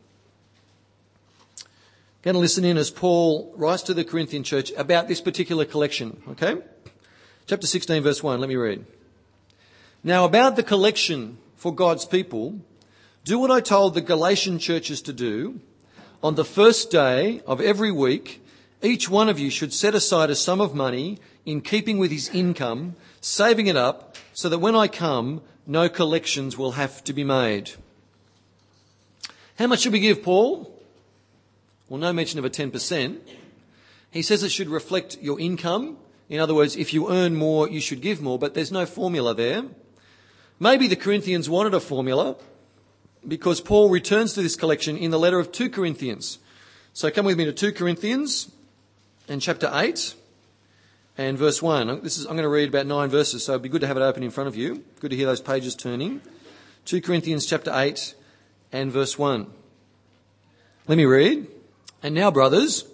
Going 2.20 2.34
to 2.34 2.38
listen 2.38 2.66
in 2.66 2.76
as 2.76 2.90
Paul 2.90 3.50
writes 3.56 3.82
to 3.84 3.94
the 3.94 4.04
Corinthian 4.04 4.42
church 4.42 4.70
about 4.76 5.08
this 5.08 5.22
particular 5.22 5.64
collection, 5.64 6.22
okay? 6.28 6.58
Chapter 7.46 7.66
16, 7.66 8.02
verse 8.02 8.22
1, 8.22 8.40
let 8.40 8.48
me 8.50 8.56
read. 8.56 8.84
Now, 10.04 10.26
about 10.26 10.56
the 10.56 10.62
collection 10.62 11.38
for 11.54 11.74
God's 11.74 12.04
people, 12.04 12.60
do 13.24 13.38
what 13.38 13.50
I 13.50 13.62
told 13.62 13.94
the 13.94 14.02
Galatian 14.02 14.58
churches 14.58 15.00
to 15.00 15.14
do. 15.14 15.60
On 16.22 16.34
the 16.34 16.44
first 16.44 16.90
day 16.90 17.40
of 17.46 17.58
every 17.58 17.90
week, 17.90 18.44
each 18.82 19.08
one 19.08 19.30
of 19.30 19.38
you 19.38 19.48
should 19.48 19.72
set 19.72 19.94
aside 19.94 20.28
a 20.28 20.34
sum 20.34 20.60
of 20.60 20.74
money 20.74 21.20
in 21.46 21.62
keeping 21.62 21.96
with 21.96 22.10
his 22.10 22.28
income, 22.28 22.96
saving 23.22 23.66
it 23.66 23.78
up 23.78 24.14
so 24.34 24.50
that 24.50 24.58
when 24.58 24.76
I 24.76 24.88
come, 24.88 25.40
no 25.66 25.88
collections 25.88 26.56
will 26.56 26.72
have 26.72 27.02
to 27.04 27.12
be 27.12 27.24
made. 27.24 27.72
How 29.58 29.66
much 29.66 29.80
should 29.80 29.92
we 29.92 30.00
give, 30.00 30.22
Paul? 30.22 30.72
Well, 31.88 31.98
no 31.98 32.12
mention 32.12 32.38
of 32.38 32.44
a 32.44 32.50
10%. 32.50 33.18
He 34.10 34.22
says 34.22 34.42
it 34.42 34.50
should 34.50 34.68
reflect 34.68 35.18
your 35.20 35.40
income. 35.40 35.98
In 36.28 36.40
other 36.40 36.54
words, 36.54 36.76
if 36.76 36.92
you 36.92 37.10
earn 37.10 37.36
more, 37.36 37.68
you 37.68 37.80
should 37.80 38.00
give 38.00 38.20
more, 38.20 38.38
but 38.38 38.54
there's 38.54 38.72
no 38.72 38.86
formula 38.86 39.34
there. 39.34 39.64
Maybe 40.58 40.88
the 40.88 40.96
Corinthians 40.96 41.50
wanted 41.50 41.74
a 41.74 41.80
formula 41.80 42.36
because 43.26 43.60
Paul 43.60 43.90
returns 43.90 44.32
to 44.34 44.42
this 44.42 44.56
collection 44.56 44.96
in 44.96 45.10
the 45.10 45.18
letter 45.18 45.38
of 45.38 45.52
2 45.52 45.70
Corinthians. 45.70 46.38
So 46.92 47.10
come 47.10 47.26
with 47.26 47.36
me 47.36 47.44
to 47.44 47.52
2 47.52 47.72
Corinthians 47.72 48.50
and 49.28 49.42
chapter 49.42 49.70
8 49.72 50.14
and 51.18 51.38
verse 51.38 51.62
1. 51.62 52.02
This 52.02 52.18
is, 52.18 52.26
I'm 52.26 52.32
going 52.32 52.42
to 52.42 52.48
read 52.48 52.68
about 52.68 52.86
nine 52.86 53.08
verses, 53.08 53.44
so 53.44 53.52
it'd 53.52 53.62
be 53.62 53.68
good 53.68 53.80
to 53.80 53.86
have 53.86 53.96
it 53.96 54.02
open 54.02 54.22
in 54.22 54.30
front 54.30 54.48
of 54.48 54.56
you. 54.56 54.84
Good 55.00 55.10
to 55.10 55.16
hear 55.16 55.26
those 55.26 55.40
pages 55.40 55.74
turning. 55.74 56.20
2 56.84 57.00
Corinthians 57.00 57.46
chapter 57.46 57.72
8 57.74 58.14
and 58.72 58.92
verse 58.92 59.18
1. 59.18 59.46
Let 60.88 60.98
me 60.98 61.04
read. 61.04 61.48
And 62.02 62.14
now, 62.14 62.30
brothers, 62.30 62.84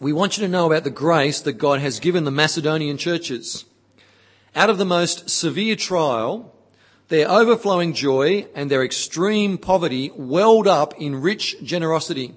we 0.00 0.12
want 0.12 0.36
you 0.36 0.44
to 0.44 0.50
know 0.50 0.66
about 0.66 0.84
the 0.84 0.90
grace 0.90 1.40
that 1.40 1.54
God 1.54 1.80
has 1.80 2.00
given 2.00 2.24
the 2.24 2.30
Macedonian 2.30 2.98
churches. 2.98 3.64
Out 4.54 4.70
of 4.70 4.78
the 4.78 4.84
most 4.84 5.30
severe 5.30 5.76
trial, 5.76 6.54
their 7.08 7.28
overflowing 7.30 7.94
joy 7.94 8.46
and 8.54 8.70
their 8.70 8.84
extreme 8.84 9.58
poverty 9.58 10.10
welled 10.14 10.66
up 10.66 10.94
in 11.00 11.20
rich 11.20 11.56
generosity. 11.62 12.34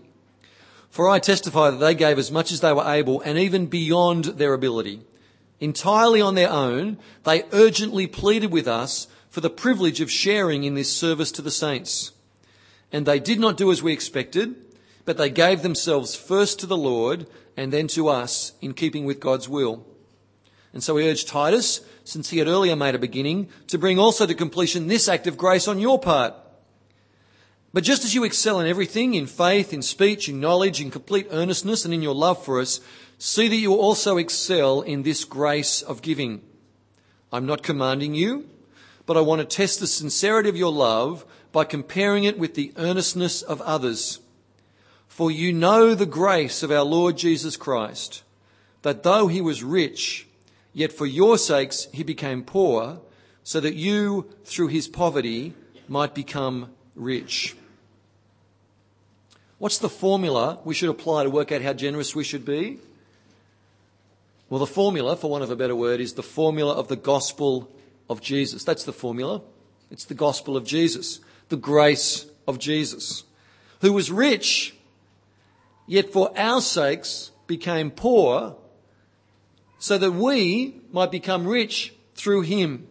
For 0.89 1.07
I 1.09 1.19
testify 1.19 1.69
that 1.69 1.77
they 1.77 1.95
gave 1.95 2.17
as 2.17 2.31
much 2.31 2.51
as 2.51 2.61
they 2.61 2.73
were 2.73 2.89
able 2.89 3.21
and 3.21 3.37
even 3.37 3.67
beyond 3.67 4.25
their 4.25 4.53
ability. 4.53 5.01
Entirely 5.59 6.21
on 6.21 6.35
their 6.35 6.49
own, 6.49 6.97
they 7.23 7.43
urgently 7.51 8.07
pleaded 8.07 8.51
with 8.51 8.67
us 8.67 9.07
for 9.29 9.41
the 9.41 9.49
privilege 9.49 10.01
of 10.01 10.11
sharing 10.11 10.63
in 10.63 10.73
this 10.73 10.95
service 10.95 11.31
to 11.33 11.41
the 11.41 11.51
saints. 11.51 12.11
And 12.91 13.05
they 13.05 13.19
did 13.19 13.39
not 13.39 13.57
do 13.57 13.71
as 13.71 13.83
we 13.83 13.93
expected, 13.93 14.55
but 15.05 15.17
they 15.17 15.29
gave 15.29 15.61
themselves 15.61 16.15
first 16.15 16.59
to 16.59 16.65
the 16.65 16.77
Lord 16.77 17.27
and 17.55 17.71
then 17.71 17.87
to 17.89 18.07
us 18.07 18.53
in 18.61 18.73
keeping 18.73 19.05
with 19.05 19.19
God's 19.19 19.47
will. 19.47 19.85
And 20.73 20.83
so 20.83 20.95
we 20.95 21.09
urge 21.09 21.25
Titus, 21.25 21.81
since 22.03 22.29
he 22.29 22.39
had 22.39 22.47
earlier 22.47 22.75
made 22.75 22.95
a 22.95 22.99
beginning, 22.99 23.49
to 23.67 23.77
bring 23.77 23.99
also 23.99 24.25
to 24.25 24.33
completion 24.33 24.87
this 24.87 25.07
act 25.07 25.27
of 25.27 25.37
grace 25.37 25.67
on 25.67 25.79
your 25.79 25.99
part. 25.99 26.33
But 27.71 27.83
just 27.83 28.03
as 28.03 28.15
you 28.15 28.23
excel 28.23 28.59
in 28.59 28.67
everything, 28.67 29.13
in 29.13 29.27
faith, 29.27 29.73
in 29.73 29.81
speech, 29.83 30.27
in 30.27 30.39
knowledge, 30.39 30.81
in 30.81 30.89
complete 30.89 31.27
earnestness, 31.29 31.85
and 31.85 31.93
in 31.93 32.01
your 32.01 32.15
love 32.15 32.43
for 32.43 32.59
us, 32.59 32.81
see 33.19 33.47
that 33.47 33.55
you 33.55 33.75
also 33.75 34.17
excel 34.17 34.81
in 34.81 35.03
this 35.03 35.23
grace 35.23 35.81
of 35.83 36.01
giving. 36.01 36.41
I'm 37.31 37.45
not 37.45 37.61
commanding 37.61 38.15
you, 38.15 38.49
but 39.05 39.17
I 39.17 39.21
want 39.21 39.39
to 39.41 39.45
test 39.45 39.79
the 39.79 39.87
sincerity 39.87 40.49
of 40.49 40.57
your 40.57 40.71
love 40.71 41.25
by 41.51 41.63
comparing 41.63 42.23
it 42.23 42.39
with 42.39 42.55
the 42.55 42.73
earnestness 42.75 43.43
of 43.43 43.61
others. 43.61 44.19
For 45.07 45.29
you 45.29 45.53
know 45.53 45.93
the 45.93 46.05
grace 46.07 46.63
of 46.63 46.71
our 46.71 46.83
Lord 46.83 47.17
Jesus 47.17 47.55
Christ, 47.55 48.23
that 48.81 49.03
though 49.03 49.27
he 49.27 49.41
was 49.41 49.63
rich, 49.63 50.27
yet 50.73 50.91
for 50.91 51.05
your 51.05 51.37
sakes 51.37 51.87
he 51.91 52.03
became 52.03 52.43
poor, 52.43 52.99
so 53.43 53.59
that 53.59 53.75
you, 53.75 54.29
through 54.43 54.67
his 54.67 54.87
poverty, 54.87 55.53
might 55.87 56.15
become 56.15 56.69
rich. 56.95 57.55
What's 59.59 59.77
the 59.77 59.89
formula 59.89 60.59
we 60.63 60.73
should 60.73 60.89
apply 60.89 61.23
to 61.23 61.29
work 61.29 61.51
out 61.51 61.61
how 61.61 61.73
generous 61.73 62.15
we 62.15 62.23
should 62.23 62.45
be? 62.45 62.79
Well, 64.49 64.59
the 64.59 64.65
formula, 64.65 65.15
for 65.15 65.29
want 65.29 65.43
of 65.43 65.51
a 65.51 65.55
better 65.55 65.75
word, 65.75 65.99
is 65.99 66.13
the 66.13 66.23
formula 66.23 66.73
of 66.73 66.87
the 66.87 66.95
gospel 66.95 67.69
of 68.09 68.21
Jesus. 68.21 68.63
That's 68.63 68.85
the 68.85 68.93
formula. 68.93 69.41
It's 69.91 70.05
the 70.05 70.15
gospel 70.15 70.55
of 70.55 70.65
Jesus, 70.65 71.19
the 71.49 71.57
grace 71.57 72.25
of 72.47 72.57
Jesus, 72.57 73.23
who 73.81 73.93
was 73.93 74.11
rich, 74.11 74.75
yet 75.87 76.11
for 76.11 76.31
our 76.37 76.61
sakes 76.61 77.31
became 77.45 77.91
poor, 77.91 78.55
so 79.77 79.97
that 79.97 80.11
we 80.11 80.75
might 80.91 81.11
become 81.11 81.45
rich 81.45 81.93
through 82.15 82.41
him. 82.41 82.87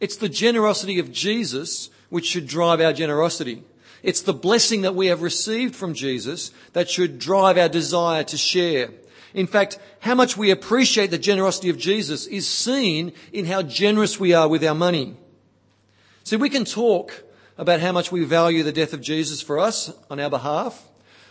It's 0.00 0.16
the 0.16 0.28
generosity 0.28 0.98
of 0.98 1.12
Jesus 1.12 1.90
which 2.08 2.26
should 2.26 2.46
drive 2.46 2.80
our 2.80 2.92
generosity. 2.92 3.62
It's 4.06 4.22
the 4.22 4.32
blessing 4.32 4.82
that 4.82 4.94
we 4.94 5.08
have 5.08 5.20
received 5.20 5.74
from 5.74 5.92
Jesus 5.92 6.52
that 6.74 6.88
should 6.88 7.18
drive 7.18 7.58
our 7.58 7.68
desire 7.68 8.22
to 8.22 8.36
share. 8.36 8.90
In 9.34 9.48
fact, 9.48 9.80
how 9.98 10.14
much 10.14 10.36
we 10.36 10.52
appreciate 10.52 11.10
the 11.10 11.18
generosity 11.18 11.70
of 11.70 11.76
Jesus 11.76 12.24
is 12.28 12.46
seen 12.46 13.12
in 13.32 13.46
how 13.46 13.62
generous 13.62 14.20
we 14.20 14.32
are 14.32 14.46
with 14.46 14.62
our 14.62 14.76
money. 14.76 15.16
See, 16.22 16.36
we 16.36 16.48
can 16.48 16.64
talk 16.64 17.24
about 17.58 17.80
how 17.80 17.90
much 17.90 18.12
we 18.12 18.22
value 18.22 18.62
the 18.62 18.70
death 18.70 18.92
of 18.92 19.00
Jesus 19.00 19.42
for 19.42 19.58
us 19.58 19.92
on 20.08 20.20
our 20.20 20.30
behalf. 20.30 20.84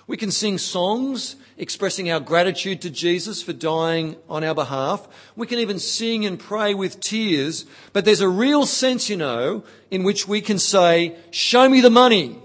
We 0.05 0.17
can 0.17 0.29
sing 0.29 0.57
songs 0.57 1.37
expressing 1.57 2.11
our 2.11 2.19
gratitude 2.19 2.81
to 2.81 2.89
Jesus 2.89 3.41
for 3.41 3.53
dying 3.53 4.17
on 4.27 4.43
our 4.43 4.53
behalf. 4.53 5.07
We 5.37 5.47
can 5.47 5.59
even 5.59 5.79
sing 5.79 6.25
and 6.25 6.37
pray 6.37 6.73
with 6.73 6.99
tears. 6.99 7.65
But 7.93 8.03
there's 8.03 8.19
a 8.19 8.27
real 8.27 8.65
sense, 8.65 9.09
you 9.09 9.15
know, 9.15 9.63
in 9.89 10.03
which 10.03 10.27
we 10.27 10.41
can 10.41 10.59
say, 10.59 11.15
show 11.31 11.69
me 11.69 11.79
the 11.79 11.89
money. 11.89 12.41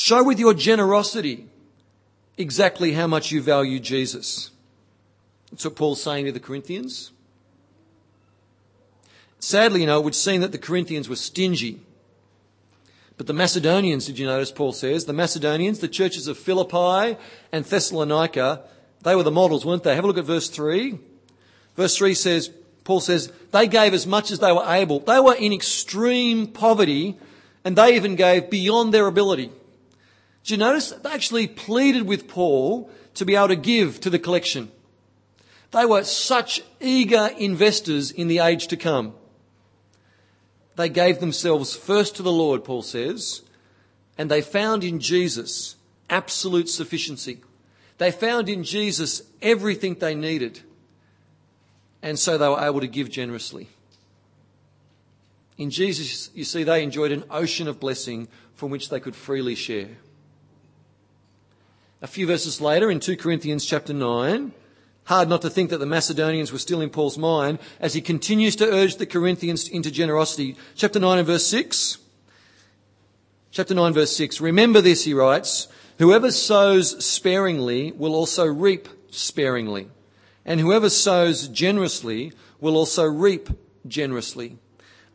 Show 0.00 0.24
with 0.24 0.38
your 0.38 0.54
generosity 0.54 1.46
exactly 2.38 2.92
how 2.92 3.06
much 3.06 3.30
you 3.30 3.42
value 3.42 3.78
Jesus. 3.78 4.50
That's 5.50 5.66
what 5.66 5.76
Paul's 5.76 6.02
saying 6.02 6.24
to 6.24 6.32
the 6.32 6.40
Corinthians. 6.40 7.12
Sadly, 9.40 9.82
you 9.82 9.86
know, 9.86 9.98
it 9.98 10.04
would 10.04 10.14
seem 10.14 10.40
that 10.40 10.52
the 10.52 10.58
Corinthians 10.58 11.06
were 11.06 11.16
stingy. 11.16 11.82
But 13.18 13.26
the 13.26 13.34
Macedonians, 13.34 14.06
did 14.06 14.18
you 14.18 14.24
notice 14.24 14.50
Paul 14.50 14.72
says, 14.72 15.04
the 15.04 15.12
Macedonians, 15.12 15.80
the 15.80 15.86
churches 15.86 16.28
of 16.28 16.38
Philippi 16.38 17.18
and 17.52 17.66
Thessalonica, 17.66 18.62
they 19.02 19.14
were 19.14 19.22
the 19.22 19.30
models, 19.30 19.66
weren't 19.66 19.82
they? 19.82 19.94
Have 19.94 20.04
a 20.04 20.06
look 20.06 20.16
at 20.16 20.24
verse 20.24 20.48
3. 20.48 20.98
Verse 21.76 21.98
3 21.98 22.14
says, 22.14 22.50
Paul 22.84 23.00
says, 23.00 23.30
they 23.52 23.66
gave 23.68 23.92
as 23.92 24.06
much 24.06 24.30
as 24.30 24.38
they 24.38 24.50
were 24.50 24.64
able. 24.66 25.00
They 25.00 25.20
were 25.20 25.34
in 25.34 25.52
extreme 25.52 26.46
poverty 26.46 27.18
and 27.66 27.76
they 27.76 27.96
even 27.96 28.16
gave 28.16 28.48
beyond 28.48 28.94
their 28.94 29.06
ability. 29.06 29.52
Did 30.44 30.52
you 30.52 30.56
notice? 30.56 30.90
They 30.90 31.10
actually 31.10 31.46
pleaded 31.46 32.02
with 32.02 32.28
Paul 32.28 32.90
to 33.14 33.24
be 33.24 33.36
able 33.36 33.48
to 33.48 33.56
give 33.56 34.00
to 34.00 34.10
the 34.10 34.18
collection. 34.18 34.70
They 35.72 35.86
were 35.86 36.04
such 36.04 36.62
eager 36.80 37.30
investors 37.38 38.10
in 38.10 38.28
the 38.28 38.38
age 38.38 38.66
to 38.68 38.76
come. 38.76 39.14
They 40.76 40.88
gave 40.88 41.20
themselves 41.20 41.76
first 41.76 42.16
to 42.16 42.22
the 42.22 42.32
Lord, 42.32 42.64
Paul 42.64 42.82
says, 42.82 43.42
and 44.16 44.30
they 44.30 44.40
found 44.40 44.82
in 44.82 44.98
Jesus 44.98 45.76
absolute 46.08 46.68
sufficiency. 46.68 47.40
They 47.98 48.10
found 48.10 48.48
in 48.48 48.64
Jesus 48.64 49.22
everything 49.42 49.94
they 49.94 50.14
needed, 50.14 50.60
and 52.02 52.18
so 52.18 52.38
they 52.38 52.48
were 52.48 52.60
able 52.60 52.80
to 52.80 52.88
give 52.88 53.10
generously. 53.10 53.68
In 55.58 55.68
Jesus, 55.70 56.30
you 56.34 56.44
see, 56.44 56.64
they 56.64 56.82
enjoyed 56.82 57.12
an 57.12 57.24
ocean 57.30 57.68
of 57.68 57.78
blessing 57.78 58.28
from 58.54 58.70
which 58.70 58.88
they 58.88 59.00
could 59.00 59.14
freely 59.14 59.54
share. 59.54 59.90
A 62.02 62.06
few 62.06 62.26
verses 62.26 62.62
later 62.62 62.90
in 62.90 62.98
2 62.98 63.18
Corinthians 63.18 63.66
chapter 63.66 63.92
9, 63.92 64.52
hard 65.04 65.28
not 65.28 65.42
to 65.42 65.50
think 65.50 65.68
that 65.68 65.78
the 65.78 65.86
Macedonians 65.86 66.50
were 66.50 66.58
still 66.58 66.80
in 66.80 66.88
Paul's 66.88 67.18
mind 67.18 67.58
as 67.78 67.92
he 67.92 68.00
continues 68.00 68.56
to 68.56 68.72
urge 68.72 68.96
the 68.96 69.04
Corinthians 69.04 69.68
into 69.68 69.90
generosity. 69.90 70.56
Chapter 70.74 70.98
9 70.98 71.18
and 71.18 71.26
verse 71.26 71.46
6. 71.46 71.98
Chapter 73.50 73.74
9 73.74 73.92
verse 73.92 74.16
6. 74.16 74.40
Remember 74.40 74.80
this, 74.80 75.04
he 75.04 75.12
writes, 75.12 75.68
whoever 75.98 76.30
sows 76.30 77.04
sparingly 77.04 77.92
will 77.92 78.14
also 78.14 78.46
reap 78.46 78.88
sparingly. 79.10 79.88
And 80.46 80.58
whoever 80.58 80.88
sows 80.88 81.48
generously 81.48 82.32
will 82.60 82.76
also 82.76 83.04
reap 83.04 83.50
generously. 83.86 84.56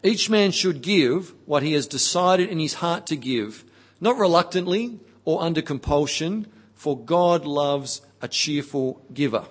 Each 0.04 0.30
man 0.30 0.52
should 0.52 0.84
give 0.84 1.34
what 1.48 1.64
he 1.64 1.74
has 1.74 1.88
decided 1.88 2.50
in 2.50 2.60
his 2.60 2.76
heart 2.76 3.08
to 3.08 3.16
give, 3.16 3.66
not 4.00 4.20
reluctantly 4.20 5.00
or 5.24 5.42
under 5.42 5.64
compulsion, 5.64 6.46
for 6.86 6.96
God 6.96 7.48
loves 7.48 8.04
a 8.22 8.28
cheerful 8.28 9.02
giver. 9.12 9.46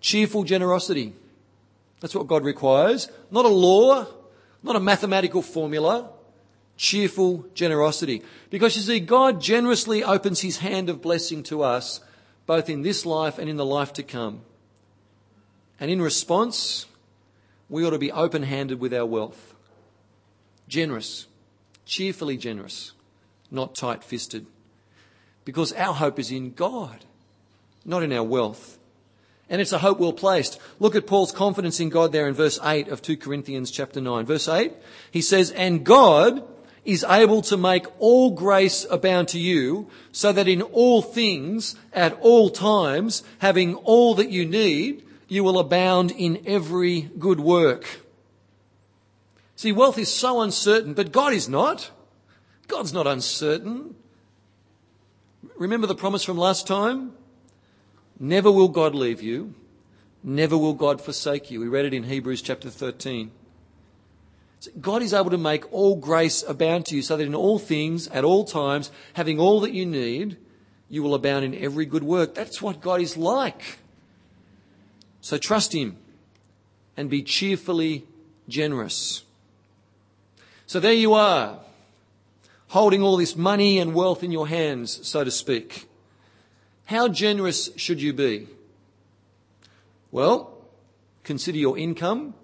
Cheerful 0.00 0.44
generosity. 0.44 1.12
That's 1.98 2.14
what 2.14 2.28
God 2.28 2.44
requires. 2.44 3.08
Not 3.32 3.46
a 3.46 3.48
law, 3.48 4.06
not 4.62 4.76
a 4.76 4.80
mathematical 4.80 5.42
formula. 5.42 6.08
Cheerful 6.76 7.46
generosity. 7.54 8.22
Because 8.48 8.76
you 8.76 8.82
see, 8.82 9.00
God 9.00 9.40
generously 9.40 10.04
opens 10.04 10.40
his 10.40 10.58
hand 10.58 10.88
of 10.88 11.02
blessing 11.02 11.42
to 11.50 11.64
us, 11.64 12.00
both 12.46 12.70
in 12.70 12.82
this 12.82 13.04
life 13.04 13.40
and 13.40 13.50
in 13.50 13.56
the 13.56 13.66
life 13.66 13.92
to 13.94 14.04
come. 14.04 14.42
And 15.80 15.90
in 15.90 16.00
response, 16.00 16.86
we 17.68 17.84
ought 17.84 17.90
to 17.90 17.98
be 17.98 18.12
open 18.12 18.44
handed 18.44 18.78
with 18.78 18.94
our 18.94 19.04
wealth. 19.04 19.56
Generous, 20.68 21.26
cheerfully 21.84 22.36
generous, 22.36 22.92
not 23.50 23.74
tight 23.74 24.04
fisted. 24.04 24.46
Because 25.44 25.72
our 25.72 25.94
hope 25.94 26.18
is 26.18 26.30
in 26.30 26.52
God, 26.52 27.04
not 27.84 28.02
in 28.02 28.12
our 28.12 28.22
wealth. 28.22 28.78
And 29.48 29.60
it's 29.60 29.72
a 29.72 29.78
hope 29.78 29.98
well 29.98 30.12
placed. 30.12 30.58
Look 30.78 30.94
at 30.94 31.06
Paul's 31.06 31.32
confidence 31.32 31.80
in 31.80 31.88
God 31.88 32.12
there 32.12 32.26
in 32.26 32.34
verse 32.34 32.58
8 32.62 32.88
of 32.88 33.02
2 33.02 33.16
Corinthians 33.16 33.70
chapter 33.70 34.00
9. 34.00 34.24
Verse 34.24 34.48
8, 34.48 34.72
he 35.10 35.20
says, 35.20 35.50
And 35.50 35.84
God 35.84 36.42
is 36.84 37.04
able 37.04 37.42
to 37.42 37.56
make 37.56 37.86
all 38.00 38.30
grace 38.30 38.86
abound 38.90 39.28
to 39.28 39.38
you, 39.38 39.88
so 40.10 40.32
that 40.32 40.48
in 40.48 40.62
all 40.62 41.02
things, 41.02 41.76
at 41.92 42.18
all 42.20 42.50
times, 42.50 43.22
having 43.38 43.74
all 43.76 44.14
that 44.14 44.30
you 44.30 44.44
need, 44.44 45.04
you 45.28 45.44
will 45.44 45.58
abound 45.58 46.10
in 46.10 46.42
every 46.46 47.02
good 47.18 47.40
work. 47.40 48.00
See, 49.54 49.70
wealth 49.70 49.98
is 49.98 50.12
so 50.12 50.40
uncertain, 50.40 50.94
but 50.94 51.12
God 51.12 51.32
is 51.32 51.48
not. 51.48 51.90
God's 52.68 52.92
not 52.92 53.06
uncertain. 53.06 53.94
Remember 55.62 55.86
the 55.86 55.94
promise 55.94 56.24
from 56.24 56.38
last 56.38 56.66
time? 56.66 57.12
Never 58.18 58.50
will 58.50 58.66
God 58.66 58.96
leave 58.96 59.22
you. 59.22 59.54
Never 60.24 60.58
will 60.58 60.74
God 60.74 61.00
forsake 61.00 61.52
you. 61.52 61.60
We 61.60 61.68
read 61.68 61.84
it 61.84 61.94
in 61.94 62.02
Hebrews 62.02 62.42
chapter 62.42 62.68
13. 62.68 63.30
God 64.80 65.02
is 65.02 65.14
able 65.14 65.30
to 65.30 65.38
make 65.38 65.72
all 65.72 65.94
grace 65.94 66.42
abound 66.42 66.86
to 66.86 66.96
you 66.96 67.02
so 67.02 67.16
that 67.16 67.24
in 67.24 67.36
all 67.36 67.60
things, 67.60 68.08
at 68.08 68.24
all 68.24 68.44
times, 68.44 68.90
having 69.12 69.38
all 69.38 69.60
that 69.60 69.72
you 69.72 69.86
need, 69.86 70.36
you 70.88 71.00
will 71.00 71.14
abound 71.14 71.44
in 71.44 71.54
every 71.54 71.86
good 71.86 72.02
work. 72.02 72.34
That's 72.34 72.60
what 72.60 72.80
God 72.80 73.00
is 73.00 73.16
like. 73.16 73.78
So 75.20 75.38
trust 75.38 75.72
Him 75.72 75.96
and 76.96 77.08
be 77.08 77.22
cheerfully 77.22 78.04
generous. 78.48 79.22
So 80.66 80.80
there 80.80 80.92
you 80.92 81.14
are, 81.14 81.60
holding 82.72 83.02
all 83.02 83.16
this 83.16 83.36
money 83.36 83.78
and 83.78 83.94
wealth 83.94 84.22
in 84.22 84.32
your 84.32 84.48
hands, 84.48 85.06
so 85.06 85.24
to 85.24 85.30
speak. 85.30 85.88
How 86.84 87.08
generous 87.08 87.70
should 87.76 88.02
you 88.02 88.12
be? 88.12 88.48
Well, 90.10 90.52
consider 91.24 91.56
your 91.56 91.78
income 91.78 92.34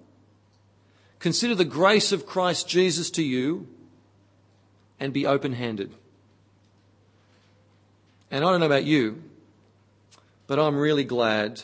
Consider 1.19 1.55
the 1.55 1.65
grace 1.65 2.13
of 2.13 2.27
Christ 2.27 2.69
Jesus 2.69 3.11
to 3.13 3.23
you 3.23 3.67
and 5.01 5.13
be 5.13 5.27
open 5.27 5.53
handed. 5.53 5.93
And 8.31 8.45
I 8.45 8.51
don't 8.51 8.61
know 8.61 8.67
about 8.67 8.85
you, 8.85 9.23
but 10.47 10.59
I'm 10.59 10.77
really 10.77 11.05
glad 11.05 11.63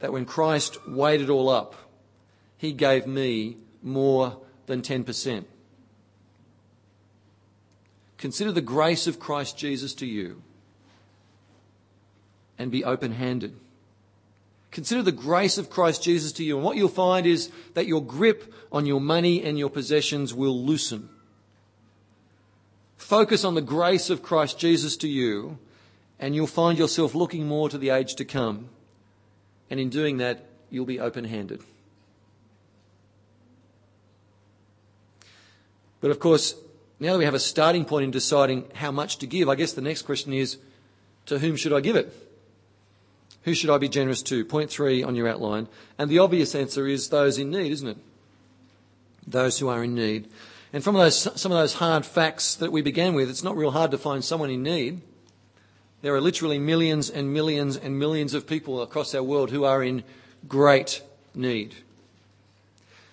that 0.00 0.12
when 0.12 0.24
Christ 0.24 0.86
weighed 0.88 1.20
it 1.20 1.30
all 1.30 1.48
up, 1.48 1.76
he 2.56 2.72
gave 2.72 3.06
me 3.06 3.56
more 3.82 4.38
than 4.66 4.82
10%. 4.82 5.44
Consider 8.18 8.52
the 8.52 8.60
grace 8.60 9.06
of 9.06 9.18
Christ 9.18 9.56
Jesus 9.56 9.94
to 9.94 10.06
you 10.06 10.42
and 12.58 12.70
be 12.70 12.84
open 12.84 13.12
handed. 13.12 13.54
Consider 14.70 15.02
the 15.02 15.12
grace 15.12 15.56
of 15.56 15.70
Christ 15.70 16.02
Jesus 16.02 16.32
to 16.32 16.44
you. 16.44 16.56
And 16.56 16.64
what 16.64 16.76
you'll 16.76 16.88
find 16.88 17.26
is 17.26 17.50
that 17.74 17.86
your 17.86 18.02
grip 18.02 18.52
on 18.70 18.84
your 18.84 19.00
money 19.00 19.42
and 19.42 19.58
your 19.58 19.70
possessions 19.70 20.34
will 20.34 20.64
loosen. 20.64 21.08
Focus 22.96 23.44
on 23.44 23.54
the 23.54 23.62
grace 23.62 24.10
of 24.10 24.22
Christ 24.22 24.58
Jesus 24.58 24.96
to 24.98 25.08
you, 25.08 25.58
and 26.18 26.34
you'll 26.34 26.46
find 26.46 26.76
yourself 26.76 27.14
looking 27.14 27.46
more 27.46 27.68
to 27.68 27.78
the 27.78 27.90
age 27.90 28.16
to 28.16 28.24
come. 28.24 28.68
And 29.70 29.78
in 29.80 29.88
doing 29.88 30.18
that, 30.18 30.44
you'll 30.68 30.84
be 30.84 31.00
open 31.00 31.24
handed. 31.24 31.62
But 36.00 36.10
of 36.10 36.18
course, 36.18 36.54
now 37.00 37.12
that 37.12 37.18
we 37.18 37.24
have 37.24 37.34
a 37.34 37.40
starting 37.40 37.84
point 37.84 38.04
in 38.04 38.10
deciding 38.10 38.64
how 38.74 38.90
much 38.90 39.18
to 39.18 39.26
give, 39.26 39.48
I 39.48 39.54
guess 39.54 39.72
the 39.72 39.80
next 39.80 40.02
question 40.02 40.32
is 40.32 40.58
to 41.26 41.38
whom 41.38 41.56
should 41.56 41.72
I 41.72 41.80
give 41.80 41.96
it? 41.96 42.12
Who 43.42 43.54
should 43.54 43.70
I 43.70 43.78
be 43.78 43.88
generous 43.88 44.22
to? 44.24 44.44
Point 44.44 44.70
three 44.70 45.02
on 45.02 45.14
your 45.14 45.28
outline. 45.28 45.68
And 45.96 46.10
the 46.10 46.18
obvious 46.18 46.54
answer 46.54 46.86
is 46.86 47.08
those 47.08 47.38
in 47.38 47.50
need, 47.50 47.72
isn't 47.72 47.88
it? 47.88 47.96
Those 49.26 49.58
who 49.58 49.68
are 49.68 49.84
in 49.84 49.94
need. 49.94 50.28
And 50.72 50.84
from 50.84 50.96
those, 50.96 51.16
some 51.40 51.52
of 51.52 51.58
those 51.58 51.74
hard 51.74 52.04
facts 52.04 52.54
that 52.56 52.72
we 52.72 52.82
began 52.82 53.14
with, 53.14 53.30
it's 53.30 53.44
not 53.44 53.56
real 53.56 53.70
hard 53.70 53.90
to 53.92 53.98
find 53.98 54.24
someone 54.24 54.50
in 54.50 54.62
need. 54.62 55.00
There 56.02 56.14
are 56.14 56.20
literally 56.20 56.58
millions 56.58 57.10
and 57.10 57.32
millions 57.32 57.76
and 57.76 57.98
millions 57.98 58.34
of 58.34 58.46
people 58.46 58.82
across 58.82 59.14
our 59.14 59.22
world 59.22 59.50
who 59.50 59.64
are 59.64 59.82
in 59.82 60.04
great 60.46 61.02
need. 61.34 61.74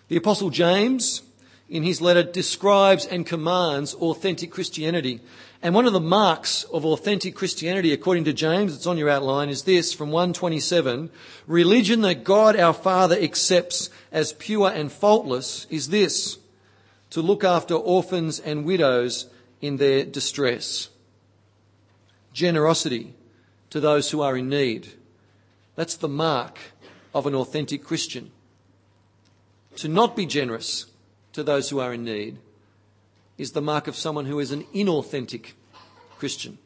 The 0.08 0.18
Apostle 0.18 0.50
James, 0.50 1.22
in 1.70 1.84
his 1.84 2.02
letter, 2.02 2.24
describes 2.24 3.06
and 3.06 3.26
commands 3.26 3.94
authentic 3.96 4.52
Christianity. 4.52 5.22
And 5.62 5.74
one 5.74 5.88
of 5.88 5.94
the 5.94 6.00
marks 6.00 6.64
of 6.66 6.86
authentic 6.86 7.34
Christianity, 7.34 7.92
according 7.92 8.26
to 8.26 8.34
James, 8.34 8.76
it's 8.76 8.86
on 8.86 8.98
your 8.98 9.10
outline, 9.10 9.50
is 9.50 9.64
this 9.64 9.94
from 9.94 10.12
127. 10.12 11.10
Religion 11.48 12.02
that 12.02 12.24
God 12.24 12.56
our 12.56 12.74
Father 12.74 13.18
accepts 13.20 13.90
as 14.12 14.34
pure 14.34 14.70
and 14.70 14.92
faultless 14.92 15.66
is 15.70 15.90
this 15.90 16.38
to 17.10 17.22
look 17.22 17.44
after 17.44 17.74
orphans 17.74 18.40
and 18.40 18.66
widows 18.66 19.28
in 19.62 19.78
their 19.78 20.06
distress. 20.06 20.90
Generosity 22.32 23.16
to 23.72 23.80
those 23.80 24.12
who 24.12 24.22
are 24.22 24.38
in 24.38 24.50
need. 24.50 24.90
That's 25.76 25.96
the 25.96 26.08
mark 26.08 26.60
of 27.14 27.26
an 27.26 27.34
authentic 27.34 27.84
Christian. 27.84 28.32
To 29.78 29.88
not 29.88 30.16
be 30.16 30.26
generous 30.26 30.86
to 31.36 31.44
those 31.44 31.70
who 31.70 31.80
are 31.80 31.94
in 31.94 32.04
need 32.04 32.38
is 33.38 33.52
the 33.52 33.62
mark 33.62 33.88
of 33.88 33.96
someone 33.96 34.26
who 34.26 34.40
is 34.40 34.52
an 34.52 34.64
inauthentic 34.74 35.52
Christian. 36.18 36.58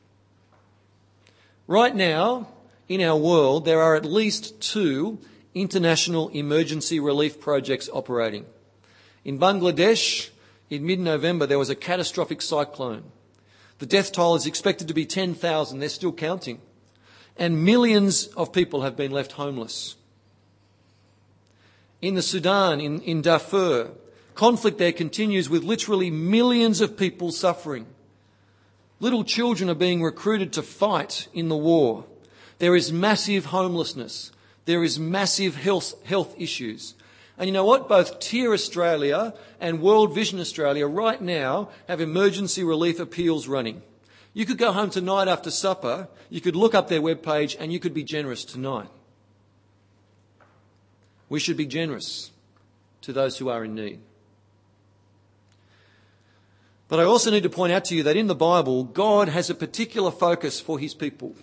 Right 1.68 1.96
now, 1.96 2.48
in 2.88 3.02
our 3.02 3.18
world, 3.18 3.66
there 3.66 3.82
are 3.82 3.96
at 3.96 4.06
least 4.06 4.62
two 4.62 5.20
international 5.54 6.30
emergency 6.30 7.00
relief 7.00 7.40
projects 7.40 7.90
operating. 7.92 8.46
In 9.26 9.40
Bangladesh, 9.40 10.30
in 10.70 10.86
mid-November, 10.86 11.46
there 11.46 11.60
was 11.60 11.70
a 11.70 11.76
catastrophic 11.76 12.42
cyclone. 12.42 13.04
The 13.80 13.86
death 13.86 14.12
toll 14.12 14.36
is 14.36 14.46
expected 14.46 14.88
to 14.88 14.94
be 14.94 15.06
10,000. 15.06 15.80
They're 15.80 15.90
still 15.90 16.14
counting. 16.14 16.60
And 17.38 17.64
millions 17.64 18.28
of 18.28 18.54
people 18.54 18.82
have 18.82 18.96
been 18.96 19.12
left 19.12 19.34
homeless. 19.34 19.96
In 22.02 22.16
the 22.16 22.22
Sudan, 22.22 22.80
in, 22.80 23.02
in 23.02 23.22
Darfur, 23.22 23.92
Conflict 24.40 24.78
there 24.78 24.94
continues 24.94 25.50
with 25.50 25.66
literally 25.66 26.10
millions 26.10 26.80
of 26.80 26.96
people 26.96 27.30
suffering. 27.30 27.86
Little 29.02 29.26
children 29.26 29.70
are 29.70 29.76
being 29.76 30.02
recruited 30.02 30.54
to 30.54 30.62
fight 30.62 31.28
in 31.34 31.50
the 31.50 31.58
war. 31.58 32.06
There 32.58 32.74
is 32.74 32.90
massive 32.90 33.48
homelessness. 33.48 34.32
There 34.64 34.82
is 34.82 34.98
massive 34.98 35.58
health, 35.58 35.94
health 36.06 36.36
issues. 36.38 36.94
And 37.38 37.50
you 37.50 37.52
know 37.52 37.66
what? 37.66 37.90
Both 37.90 38.22
Tear 38.22 38.54
Australia 38.54 39.34
and 39.60 39.82
World 39.82 40.16
Vision 40.16 40.40
Australia 40.40 40.88
right 40.88 41.22
now 41.22 41.68
have 41.90 42.00
emergency 42.00 42.64
relief 42.64 43.02
appeals 43.02 43.46
running. 43.46 43.82
You 44.34 44.46
could 44.46 44.58
go 44.58 44.72
home 44.72 44.90
tonight 44.90 45.28
after 45.28 45.52
supper, 45.52 46.08
you 46.30 46.40
could 46.40 46.56
look 46.56 46.74
up 46.74 46.88
their 46.88 47.02
webpage 47.02 47.58
and 47.60 47.74
you 47.74 47.80
could 47.82 47.94
be 47.94 48.06
generous 48.06 48.46
tonight. 48.46 48.88
We 51.28 51.42
should 51.42 51.58
be 51.58 51.66
generous 51.66 52.32
to 53.02 53.12
those 53.12 53.38
who 53.38 53.50
are 53.50 53.66
in 53.66 53.76
need. 53.76 54.00
But 56.90 57.00
I 57.00 57.04
also 57.04 57.30
need 57.30 57.44
to 57.44 57.50
point 57.50 57.72
out 57.72 57.86
to 57.86 57.96
you 57.96 58.04
that 58.04 58.18
in 58.18 58.28
the 58.28 58.36
Bible, 58.36 58.84
God 58.84 59.30
has 59.30 59.50
a 59.50 59.56
particular 59.56 60.10
focus 60.10 60.60
for 60.60 60.80
his 60.80 60.96
people. 60.96 61.36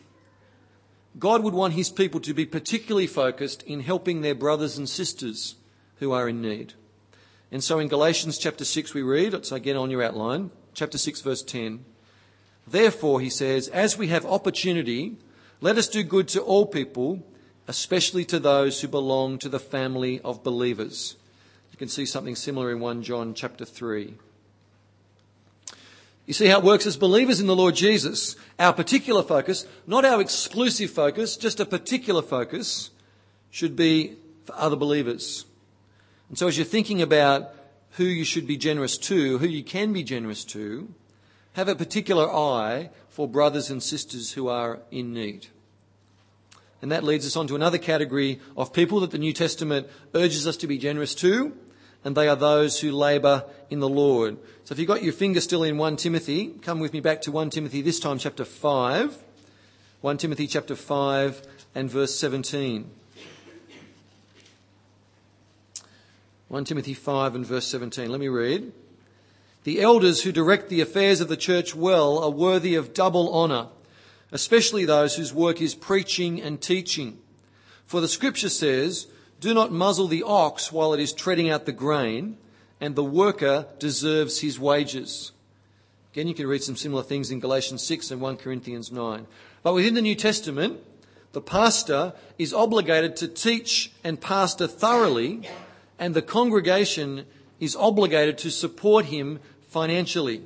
God 1.19 1.43
would 1.45 1.55
want 1.55 1.75
his 1.75 1.89
people 1.89 2.21
to 2.21 2.35
be 2.35 2.45
particularly 2.45 3.07
focused 3.07 3.63
in 3.63 3.81
helping 3.81 4.21
their 4.21 4.35
brothers 4.35 4.77
and 4.77 4.89
sisters 4.89 5.55
who 6.01 6.13
are 6.13 6.29
in 6.29 6.43
need. 6.43 6.75
And 7.53 7.63
so 7.63 7.79
in 7.79 7.87
Galatians 7.89 8.39
chapter 8.39 8.65
6 8.65 8.93
we 8.93 9.03
read, 9.03 9.33
it's 9.33 9.53
again 9.53 9.77
on 9.77 9.91
your 9.91 10.03
outline, 10.03 10.51
chapter 10.75 10.99
6 10.99 11.21
verse 11.21 11.43
10. 11.43 11.85
Therefore, 12.67 13.21
he 13.21 13.31
says, 13.31 13.69
as 13.69 13.97
we 13.97 14.09
have 14.09 14.27
opportunity, 14.27 15.17
let 15.61 15.79
us 15.79 15.89
do 15.89 16.03
good 16.03 16.27
to 16.29 16.41
all 16.41 16.67
people, 16.67 17.25
especially 17.69 18.25
to 18.25 18.41
those 18.41 18.81
who 18.81 18.89
belong 18.89 19.39
to 19.39 19.49
the 19.49 19.61
family 19.61 20.21
of 20.23 20.43
believers. 20.43 21.15
You 21.71 21.79
can 21.79 21.89
see 21.89 22.05
something 22.05 22.35
similar 22.35 22.73
in 22.73 22.81
1 22.81 23.05
John 23.05 23.33
chapter 23.33 23.65
3. 23.65 24.15
You 26.27 26.35
see 26.35 26.47
how 26.47 26.59
it 26.59 26.65
works 26.65 26.87
as 26.87 26.97
believers 26.97 27.41
in 27.41 27.47
the 27.47 27.55
Lord 27.55 27.77
Jesus. 27.77 28.35
Our 28.59 28.73
particular 28.73 29.23
focus, 29.23 29.65
not 29.87 30.05
our 30.05 30.21
exclusive 30.21 30.91
focus, 30.91 31.37
just 31.37 31.61
a 31.61 31.65
particular 31.65 32.21
focus, 32.21 32.91
should 33.51 33.77
be 33.77 34.17
for 34.45 34.55
other 34.57 34.77
believers. 34.77 35.45
And 36.29 36.37
so 36.37 36.49
as 36.49 36.59
you're 36.59 36.67
thinking 36.67 37.01
about 37.01 37.53
who 37.91 38.05
you 38.05 38.25
should 38.25 38.47
be 38.47 38.57
generous 38.57 38.99
to, 38.99 39.39
who 39.39 39.47
you 39.47 39.63
can 39.63 39.93
be 39.93 40.03
generous 40.03 40.45
to, 40.47 40.93
have 41.53 41.69
a 41.69 41.77
particular 41.77 42.31
eye 42.31 42.91
for 43.09 43.29
brothers 43.29 43.71
and 43.71 43.83
sisters 43.83 44.33
who 44.33 44.49
are 44.49 44.81
in 44.91 45.15
need. 45.15 45.47
And 46.83 46.93
that 46.93 47.05
leads 47.05 47.25
us 47.25 47.37
on 47.37 47.47
to 47.47 47.55
another 47.55 47.79
category 47.79 48.41
of 48.57 48.73
people 48.73 49.01
that 49.01 49.13
the 49.13 49.19
New 49.19 49.33
Testament 49.33 49.87
urges 50.15 50.47
us 50.47 50.57
to 50.59 50.67
be 50.67 50.77
generous 50.77 51.15
to, 51.17 51.57
and 52.07 52.17
they 52.17 52.29
are 52.29 52.37
those 52.37 52.79
who 52.79 52.93
labour 52.93 53.45
in 53.69 53.81
the 53.81 53.89
Lord. 53.89 54.37
So 54.63 54.73
if 54.73 54.79
you've 54.79 54.87
got 54.87 55.03
your 55.03 55.13
finger 55.13 55.41
still 55.41 55.65
in 55.65 55.77
1 55.77 55.97
Timothy, 55.97 56.55
come 56.63 56.79
with 56.79 56.93
me 56.93 57.01
back 57.01 57.21
to 57.23 57.33
1 57.33 57.51
Timothy, 57.51 57.83
this 57.83 57.99
time 57.99 58.19
chapter 58.19 58.45
5. 58.45 59.19
1 60.03 60.17
Timothy 60.17 60.47
chapter 60.47 60.77
5 60.77 61.43
and 61.75 61.91
verse 61.91 62.15
17. 62.15 62.89
1 66.47 66.65
Timothy 66.65 66.95
5 66.95 67.35
and 67.35 67.45
verse 67.45 67.67
17. 67.67 68.09
Let 68.09 68.21
me 68.21 68.29
read. 68.29 68.71
The 69.65 69.81
elders 69.81 70.23
who 70.23 70.31
direct 70.31 70.69
the 70.69 70.83
affairs 70.83 71.21
of 71.21 71.27
the 71.27 71.37
church 71.37 71.75
well 71.75 72.23
are 72.23 72.31
worthy 72.31 72.77
of 72.77 72.95
double 72.95 73.35
honour, 73.35 73.67
especially 74.31 74.85
those 74.85 75.17
whose 75.17 75.35
work 75.35 75.61
is 75.61 75.75
preaching 75.75 76.41
and 76.41 76.63
teaching. 76.63 77.19
For 77.85 78.01
the 78.01 78.07
scripture 78.07 78.49
says, 78.49 79.09
do 79.41 79.53
not 79.53 79.73
muzzle 79.73 80.09
the 80.09 80.23
ox 80.23 80.73
while 80.73 80.93
it 80.93 81.01
is 81.01 81.13
treading 81.13 81.51
out 81.51 81.67
the 81.67 81.73
grain, 81.73 82.39
and 82.81 82.95
the 82.95 83.05
worker 83.05 83.67
deserves 83.79 84.41
his 84.41 84.59
wages. 84.59 85.33
Again, 86.13 86.29
you 86.29 86.35
can 86.35 86.47
read 86.47 86.63
some 86.63 86.77
similar 86.77 87.03
things 87.03 87.31
in 87.31 87.41
Galatians 87.41 87.83
6 87.83 88.11
and 88.11 88.21
1 88.21 88.39
Corinthians 88.39 88.91
9. 88.91 89.27
But 89.63 89.75
within 89.75 89.95
the 89.95 90.03
New 90.03 90.15
Testament, 90.15 90.81
the 91.33 91.43
pastor 91.43 92.15
is 92.39 92.55
obligated 92.55 93.17
to 93.17 93.29
teach 93.29 93.93
and 94.03 94.21
pastor 94.21 94.67
thoroughly, 94.67 95.49
and 95.99 96.15
the 96.15 96.23
congregation 96.23 97.27
is 97.61 97.77
obligated 97.77 98.39
to 98.39 98.51
support 98.51 99.07
him 99.07 99.41
financially. 99.69 100.43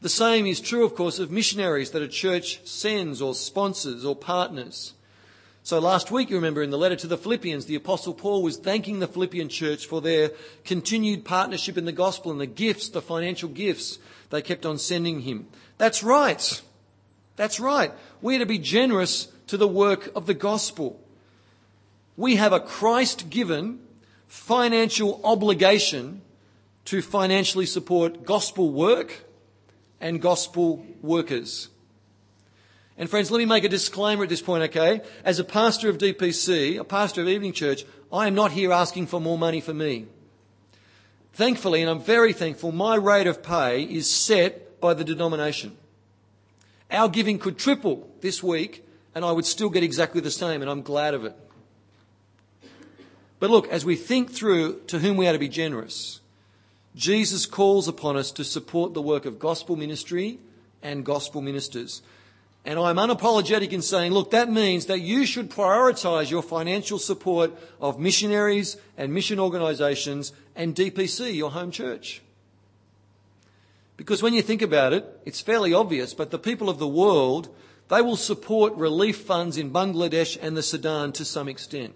The 0.00 0.08
same 0.08 0.46
is 0.46 0.60
true, 0.60 0.84
of 0.84 0.96
course, 0.96 1.20
of 1.20 1.30
missionaries 1.30 1.92
that 1.92 2.02
a 2.02 2.08
church 2.08 2.66
sends 2.66 3.22
or 3.22 3.36
sponsors 3.36 4.04
or 4.04 4.16
partners. 4.16 4.94
So 5.64 5.78
last 5.78 6.10
week, 6.10 6.28
you 6.28 6.34
remember 6.36 6.60
in 6.60 6.70
the 6.70 6.78
letter 6.78 6.96
to 6.96 7.06
the 7.06 7.16
Philippians, 7.16 7.66
the 7.66 7.76
Apostle 7.76 8.14
Paul 8.14 8.42
was 8.42 8.56
thanking 8.56 8.98
the 8.98 9.06
Philippian 9.06 9.48
church 9.48 9.86
for 9.86 10.00
their 10.00 10.32
continued 10.64 11.24
partnership 11.24 11.78
in 11.78 11.84
the 11.84 11.92
gospel 11.92 12.32
and 12.32 12.40
the 12.40 12.46
gifts, 12.46 12.88
the 12.88 13.00
financial 13.00 13.48
gifts 13.48 14.00
they 14.30 14.42
kept 14.42 14.66
on 14.66 14.76
sending 14.76 15.20
him. 15.20 15.46
That's 15.78 16.02
right. 16.02 16.62
That's 17.36 17.60
right. 17.60 17.92
We're 18.20 18.40
to 18.40 18.46
be 18.46 18.58
generous 18.58 19.28
to 19.46 19.56
the 19.56 19.68
work 19.68 20.10
of 20.16 20.26
the 20.26 20.34
gospel. 20.34 21.00
We 22.16 22.36
have 22.36 22.52
a 22.52 22.58
Christ 22.58 23.30
given 23.30 23.78
financial 24.26 25.20
obligation 25.22 26.22
to 26.86 27.02
financially 27.02 27.66
support 27.66 28.24
gospel 28.24 28.72
work 28.72 29.24
and 30.00 30.20
gospel 30.20 30.84
workers. 31.02 31.68
And 33.02 33.10
friends, 33.10 33.32
let 33.32 33.38
me 33.38 33.46
make 33.46 33.64
a 33.64 33.68
disclaimer 33.68 34.22
at 34.22 34.28
this 34.28 34.40
point, 34.40 34.62
okay? 34.62 35.00
As 35.24 35.40
a 35.40 35.44
pastor 35.44 35.88
of 35.88 35.98
DPC, 35.98 36.78
a 36.78 36.84
pastor 36.84 37.22
of 37.22 37.26
Evening 37.26 37.52
Church, 37.52 37.84
I 38.12 38.28
am 38.28 38.36
not 38.36 38.52
here 38.52 38.70
asking 38.70 39.08
for 39.08 39.20
more 39.20 39.36
money 39.36 39.60
for 39.60 39.74
me. 39.74 40.06
Thankfully, 41.32 41.80
and 41.80 41.90
I'm 41.90 41.98
very 41.98 42.32
thankful, 42.32 42.70
my 42.70 42.94
rate 42.94 43.26
of 43.26 43.42
pay 43.42 43.82
is 43.82 44.08
set 44.08 44.80
by 44.80 44.94
the 44.94 45.02
denomination. 45.02 45.76
Our 46.92 47.08
giving 47.08 47.40
could 47.40 47.58
triple 47.58 48.08
this 48.20 48.40
week 48.40 48.86
and 49.16 49.24
I 49.24 49.32
would 49.32 49.46
still 49.46 49.68
get 49.68 49.82
exactly 49.82 50.20
the 50.20 50.30
same 50.30 50.62
and 50.62 50.70
I'm 50.70 50.82
glad 50.82 51.14
of 51.14 51.24
it. 51.24 51.36
But 53.40 53.50
look, 53.50 53.66
as 53.66 53.84
we 53.84 53.96
think 53.96 54.30
through 54.30 54.78
to 54.86 55.00
whom 55.00 55.16
we 55.16 55.26
are 55.26 55.32
to 55.32 55.40
be 55.40 55.48
generous, 55.48 56.20
Jesus 56.94 57.46
calls 57.46 57.88
upon 57.88 58.16
us 58.16 58.30
to 58.30 58.44
support 58.44 58.94
the 58.94 59.02
work 59.02 59.26
of 59.26 59.40
gospel 59.40 59.74
ministry 59.74 60.38
and 60.84 61.04
gospel 61.04 61.40
ministers. 61.40 62.00
And 62.64 62.78
I'm 62.78 62.96
unapologetic 62.96 63.70
in 63.70 63.82
saying, 63.82 64.12
look, 64.12 64.30
that 64.30 64.50
means 64.50 64.86
that 64.86 65.00
you 65.00 65.26
should 65.26 65.50
prioritize 65.50 66.30
your 66.30 66.42
financial 66.42 66.98
support 66.98 67.52
of 67.80 67.98
missionaries 67.98 68.76
and 68.96 69.12
mission 69.12 69.40
organizations 69.40 70.32
and 70.54 70.74
DPC, 70.74 71.34
your 71.34 71.50
home 71.50 71.72
church. 71.72 72.22
Because 73.96 74.22
when 74.22 74.32
you 74.32 74.42
think 74.42 74.62
about 74.62 74.92
it, 74.92 75.04
it's 75.24 75.40
fairly 75.40 75.74
obvious, 75.74 76.14
but 76.14 76.30
the 76.30 76.38
people 76.38 76.68
of 76.68 76.78
the 76.78 76.88
world, 76.88 77.48
they 77.88 78.00
will 78.00 78.16
support 78.16 78.74
relief 78.74 79.18
funds 79.18 79.56
in 79.56 79.72
Bangladesh 79.72 80.38
and 80.40 80.56
the 80.56 80.62
Sudan 80.62 81.12
to 81.12 81.24
some 81.24 81.48
extent. 81.48 81.94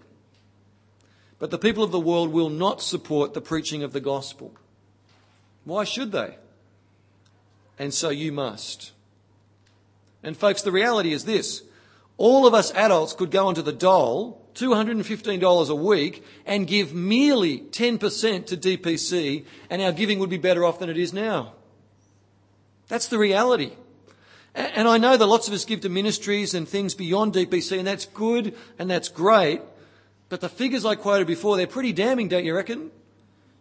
But 1.39 1.51
the 1.51 1.57
people 1.57 1.83
of 1.83 1.91
the 1.91 1.99
world 1.99 2.33
will 2.33 2.49
not 2.49 2.81
support 2.81 3.33
the 3.33 3.41
preaching 3.41 3.83
of 3.83 3.93
the 3.93 4.01
gospel. 4.01 4.53
Why 5.63 5.85
should 5.85 6.11
they? 6.11 6.37
And 7.79 7.93
so 7.93 8.09
you 8.09 8.31
must. 8.31 8.91
And 10.27 10.35
folks, 10.35 10.61
the 10.61 10.73
reality 10.73 11.13
is 11.13 11.23
this. 11.23 11.63
All 12.17 12.45
of 12.45 12.53
us 12.53 12.73
adults 12.73 13.13
could 13.13 13.31
go 13.31 13.47
onto 13.47 13.61
the 13.61 13.71
dole, 13.71 14.45
$215 14.55 15.69
a 15.69 15.75
week, 15.75 16.21
and 16.45 16.67
give 16.67 16.93
merely 16.93 17.59
10% 17.59 18.45
to 18.47 18.57
DPC, 18.57 19.45
and 19.69 19.81
our 19.81 19.93
giving 19.93 20.19
would 20.19 20.29
be 20.29 20.37
better 20.37 20.65
off 20.65 20.79
than 20.79 20.89
it 20.89 20.97
is 20.97 21.13
now. 21.13 21.53
That's 22.89 23.07
the 23.07 23.17
reality. 23.17 23.71
And 24.53 24.89
I 24.89 24.97
know 24.97 25.15
that 25.15 25.25
lots 25.25 25.47
of 25.47 25.53
us 25.53 25.63
give 25.63 25.79
to 25.81 25.89
ministries 25.89 26.53
and 26.53 26.67
things 26.67 26.93
beyond 26.93 27.33
DPC, 27.33 27.77
and 27.77 27.87
that's 27.87 28.05
good 28.05 28.53
and 28.77 28.89
that's 28.89 29.07
great. 29.07 29.61
But 30.27 30.41
the 30.41 30.49
figures 30.49 30.83
I 30.83 30.95
quoted 30.95 31.27
before, 31.27 31.55
they're 31.55 31.67
pretty 31.67 31.93
damning, 31.93 32.27
don't 32.27 32.43
you 32.43 32.53
reckon? 32.53 32.91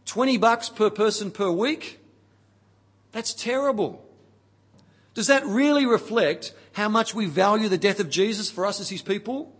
20 0.06 0.36
bucks 0.38 0.68
per 0.68 0.90
person 0.90 1.30
per 1.30 1.48
week? 1.48 2.00
That's 3.12 3.34
terrible. 3.34 4.05
Does 5.16 5.28
that 5.28 5.46
really 5.46 5.86
reflect 5.86 6.52
how 6.74 6.90
much 6.90 7.14
we 7.14 7.24
value 7.24 7.70
the 7.70 7.78
death 7.78 8.00
of 8.00 8.10
Jesus 8.10 8.50
for 8.50 8.66
us 8.66 8.80
as 8.80 8.90
his 8.90 9.00
people? 9.00 9.50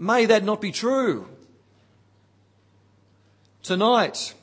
May 0.00 0.26
that 0.26 0.42
not 0.42 0.60
be 0.60 0.72
true. 0.72 1.28
Tonight, 3.62 4.34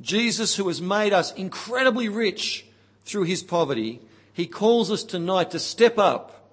Jesus, 0.00 0.56
who 0.56 0.66
has 0.68 0.80
made 0.80 1.12
us 1.12 1.30
incredibly 1.34 2.08
rich 2.08 2.64
through 3.04 3.24
his 3.24 3.42
poverty, 3.42 4.00
he 4.32 4.46
calls 4.46 4.90
us 4.90 5.04
tonight 5.04 5.50
to 5.50 5.58
step 5.58 5.98
up 5.98 6.48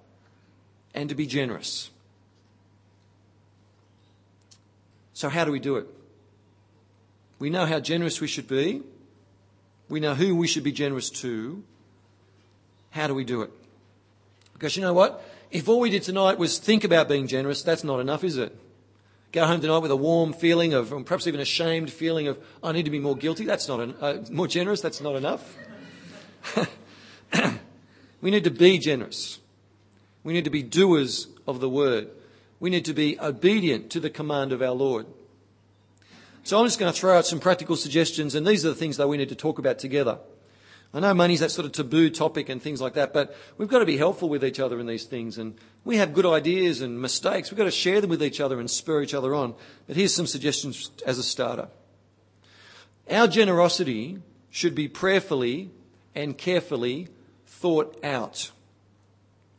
and 0.92 1.08
to 1.08 1.14
be 1.14 1.26
generous. 1.26 1.88
So, 5.14 5.30
how 5.30 5.46
do 5.46 5.50
we 5.50 5.60
do 5.60 5.76
it? 5.76 5.86
We 7.38 7.48
know 7.48 7.64
how 7.64 7.80
generous 7.80 8.20
we 8.20 8.28
should 8.28 8.48
be. 8.48 8.82
We 9.88 9.98
know 9.98 10.14
who 10.14 10.36
we 10.36 10.46
should 10.46 10.62
be 10.62 10.72
generous 10.72 11.08
to. 11.08 11.64
How 12.92 13.06
do 13.06 13.14
we 13.14 13.24
do 13.24 13.42
it? 13.42 13.50
Because 14.52 14.76
you 14.76 14.82
know 14.82 14.92
what? 14.92 15.24
If 15.50 15.68
all 15.68 15.80
we 15.80 15.90
did 15.90 16.02
tonight 16.02 16.38
was 16.38 16.58
think 16.58 16.84
about 16.84 17.08
being 17.08 17.26
generous, 17.26 17.62
that's 17.62 17.84
not 17.84 18.00
enough, 18.00 18.22
is 18.22 18.36
it? 18.36 18.56
Go 19.32 19.46
home 19.46 19.62
tonight 19.62 19.78
with 19.78 19.90
a 19.90 19.96
warm 19.96 20.34
feeling 20.34 20.74
of, 20.74 20.92
and 20.92 21.06
perhaps 21.06 21.26
even 21.26 21.40
a 21.40 21.44
shamed 21.44 21.90
feeling 21.90 22.28
of, 22.28 22.38
I 22.62 22.72
need 22.72 22.84
to 22.84 22.90
be 22.90 22.98
more 23.00 23.16
guilty. 23.16 23.46
That's 23.46 23.66
not, 23.66 23.80
an, 23.80 23.94
uh, 24.00 24.24
more 24.30 24.46
generous. 24.46 24.82
That's 24.82 25.00
not 25.00 25.16
enough. 25.16 25.56
we 28.20 28.30
need 28.30 28.44
to 28.44 28.50
be 28.50 28.78
generous. 28.78 29.40
We 30.22 30.34
need 30.34 30.44
to 30.44 30.50
be 30.50 30.62
doers 30.62 31.28
of 31.46 31.60
the 31.60 31.68
word. 31.68 32.08
We 32.60 32.68
need 32.68 32.84
to 32.84 32.92
be 32.94 33.18
obedient 33.18 33.90
to 33.90 34.00
the 34.00 34.10
command 34.10 34.52
of 34.52 34.60
our 34.60 34.72
Lord. 34.72 35.06
So 36.44 36.58
I'm 36.58 36.66
just 36.66 36.78
going 36.78 36.92
to 36.92 36.98
throw 36.98 37.16
out 37.16 37.24
some 37.24 37.40
practical 37.40 37.76
suggestions, 37.76 38.34
and 38.34 38.46
these 38.46 38.66
are 38.66 38.68
the 38.68 38.74
things 38.74 38.98
that 38.98 39.08
we 39.08 39.16
need 39.16 39.30
to 39.30 39.34
talk 39.34 39.58
about 39.58 39.78
together. 39.78 40.18
I 40.94 41.00
know 41.00 41.14
money's 41.14 41.40
that 41.40 41.50
sort 41.50 41.64
of 41.64 41.72
taboo 41.72 42.10
topic 42.10 42.50
and 42.50 42.60
things 42.60 42.80
like 42.80 42.94
that, 42.94 43.14
but 43.14 43.34
we've 43.56 43.68
got 43.68 43.78
to 43.78 43.86
be 43.86 43.96
helpful 43.96 44.28
with 44.28 44.44
each 44.44 44.60
other 44.60 44.78
in 44.78 44.86
these 44.86 45.04
things. 45.04 45.38
And 45.38 45.54
we 45.84 45.96
have 45.96 46.12
good 46.12 46.26
ideas 46.26 46.82
and 46.82 47.00
mistakes. 47.00 47.50
We've 47.50 47.56
got 47.56 47.64
to 47.64 47.70
share 47.70 48.02
them 48.02 48.10
with 48.10 48.22
each 48.22 48.40
other 48.40 48.60
and 48.60 48.70
spur 48.70 49.02
each 49.02 49.14
other 49.14 49.34
on. 49.34 49.54
But 49.86 49.96
here's 49.96 50.14
some 50.14 50.26
suggestions 50.26 50.90
as 51.06 51.18
a 51.18 51.22
starter. 51.22 51.68
Our 53.10 53.26
generosity 53.26 54.18
should 54.50 54.74
be 54.74 54.86
prayerfully 54.86 55.70
and 56.14 56.36
carefully 56.36 57.08
thought 57.46 57.98
out. 58.04 58.50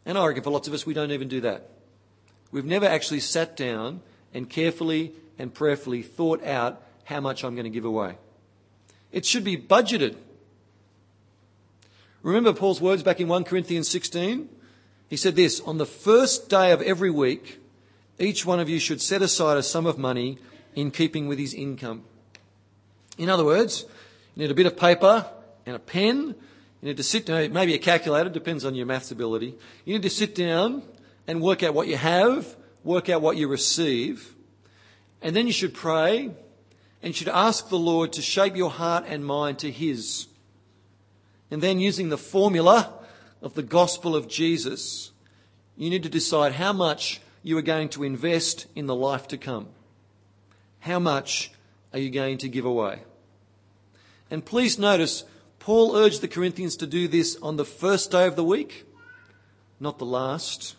And 0.05 0.17
I 0.17 0.27
reckon 0.27 0.43
for 0.43 0.51
lots 0.51 0.67
of 0.67 0.73
us, 0.73 0.85
we 0.85 0.93
don't 0.93 1.11
even 1.11 1.29
do 1.29 1.41
that. 1.41 1.69
We've 2.51 2.65
never 2.65 2.85
actually 2.85 3.21
sat 3.21 3.57
down 3.57 4.01
and 4.33 4.47
carefully 4.47 5.13
and 5.39 5.51
prayerfully 5.51 6.03
thought 6.03 6.43
out 6.43 6.83
how 7.05 7.19
much 7.19 7.43
I'm 7.43 7.55
going 7.55 7.65
to 7.65 7.71
give 7.71 7.85
away. 7.85 8.17
It 9.11 9.25
should 9.25 9.43
be 9.43 9.57
budgeted. 9.57 10.15
Remember 12.23 12.53
Paul's 12.53 12.79
words 12.79 13.03
back 13.03 13.19
in 13.19 13.27
1 13.27 13.43
Corinthians 13.43 13.89
16? 13.89 14.47
He 15.09 15.17
said 15.17 15.35
this, 15.35 15.59
on 15.59 15.77
the 15.77 15.85
first 15.85 16.47
day 16.49 16.71
of 16.71 16.81
every 16.81 17.11
week, 17.11 17.59
each 18.17 18.45
one 18.45 18.61
of 18.61 18.69
you 18.69 18.79
should 18.79 19.01
set 19.01 19.21
aside 19.21 19.57
a 19.57 19.63
sum 19.63 19.85
of 19.85 19.97
money 19.97 20.37
in 20.73 20.89
keeping 20.89 21.27
with 21.27 21.37
his 21.37 21.53
income. 21.53 22.03
In 23.17 23.29
other 23.29 23.43
words, 23.43 23.85
you 24.35 24.41
need 24.41 24.51
a 24.51 24.55
bit 24.55 24.65
of 24.65 24.77
paper 24.77 25.25
and 25.65 25.75
a 25.75 25.79
pen. 25.79 26.33
You 26.81 26.87
need 26.87 26.97
to 26.97 27.03
sit 27.03 27.25
down, 27.25 27.51
maybe 27.51 27.73
a 27.73 27.77
calculator, 27.77 28.29
depends 28.29 28.63
on 28.63 28.73
your 28.73 28.85
maths 28.85 29.11
ability. 29.11 29.55
You 29.83 29.93
need 29.93 30.03
to 30.03 30.09
sit 30.09 30.33
down 30.33 30.81
and 31.27 31.41
work 31.41 31.61
out 31.61 31.73
what 31.73 31.89
you 31.89 31.97
have, 31.97 32.55
work 32.85 33.09
out 33.09 33.21
what 33.21 33.35
you 33.35 33.49
receive, 33.49 34.33
and 35.21 35.35
then 35.35 35.45
you 35.45 35.53
should 35.53 35.73
pray 35.73 36.31
and 37.01 37.13
should 37.13 37.27
ask 37.27 37.67
the 37.67 37.77
Lord 37.77 38.13
to 38.13 38.21
shape 38.21 38.55
your 38.55 38.71
heart 38.71 39.03
and 39.07 39.25
mind 39.25 39.59
to 39.59 39.69
His. 39.69 40.27
And 41.53 41.61
then 41.61 41.79
using 41.79 42.09
the 42.09 42.17
formula 42.17 42.91
of 43.39 43.53
the 43.53 43.61
gospel 43.61 44.15
of 44.15 44.27
Jesus, 44.27 45.11
you 45.77 45.91
need 45.91 46.01
to 46.01 46.09
decide 46.09 46.53
how 46.53 46.73
much 46.73 47.21
you 47.43 47.55
are 47.59 47.61
going 47.61 47.89
to 47.89 48.03
invest 48.03 48.65
in 48.73 48.87
the 48.87 48.95
life 48.95 49.27
to 49.27 49.37
come? 49.37 49.67
How 50.79 50.97
much 50.97 51.51
are 51.93 51.99
you 51.99 52.09
going 52.09 52.39
to 52.39 52.49
give 52.49 52.65
away? 52.65 53.03
And 54.31 54.43
please 54.43 54.79
notice, 54.79 55.25
Paul 55.59 55.95
urged 55.95 56.21
the 56.21 56.27
Corinthians 56.27 56.75
to 56.77 56.87
do 56.87 57.07
this 57.07 57.37
on 57.39 57.57
the 57.57 57.65
first 57.65 58.09
day 58.09 58.25
of 58.25 58.35
the 58.35 58.43
week, 58.43 58.87
not 59.79 59.99
the 59.99 60.07
last. 60.07 60.75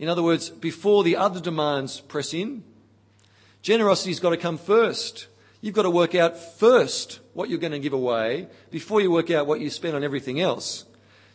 In 0.00 0.08
other 0.08 0.22
words, 0.24 0.50
before 0.50 1.04
the 1.04 1.14
other 1.14 1.38
demands 1.38 2.00
press 2.00 2.34
in, 2.34 2.64
generosity's 3.62 4.18
got 4.18 4.30
to 4.30 4.36
come 4.36 4.58
first. 4.58 5.28
You've 5.66 5.74
got 5.74 5.82
to 5.82 5.90
work 5.90 6.14
out 6.14 6.38
first 6.38 7.18
what 7.34 7.50
you're 7.50 7.58
going 7.58 7.72
to 7.72 7.80
give 7.80 7.92
away 7.92 8.46
before 8.70 9.00
you 9.00 9.10
work 9.10 9.32
out 9.32 9.48
what 9.48 9.58
you 9.58 9.68
spend 9.68 9.96
on 9.96 10.04
everything 10.04 10.40
else. 10.40 10.84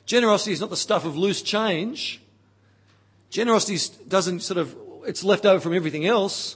Generosity 0.06 0.54
is 0.54 0.62
not 0.62 0.70
the 0.70 0.78
stuff 0.78 1.04
of 1.04 1.18
loose 1.18 1.42
change. 1.42 2.22
Generosity 3.30 3.78
doesn't 4.08 4.40
sort 4.40 4.58
of, 4.58 4.74
it's 5.06 5.26
left 5.26 5.46
over 5.46 5.60
from 5.60 5.74
everything 5.74 6.06
else. 6.06 6.56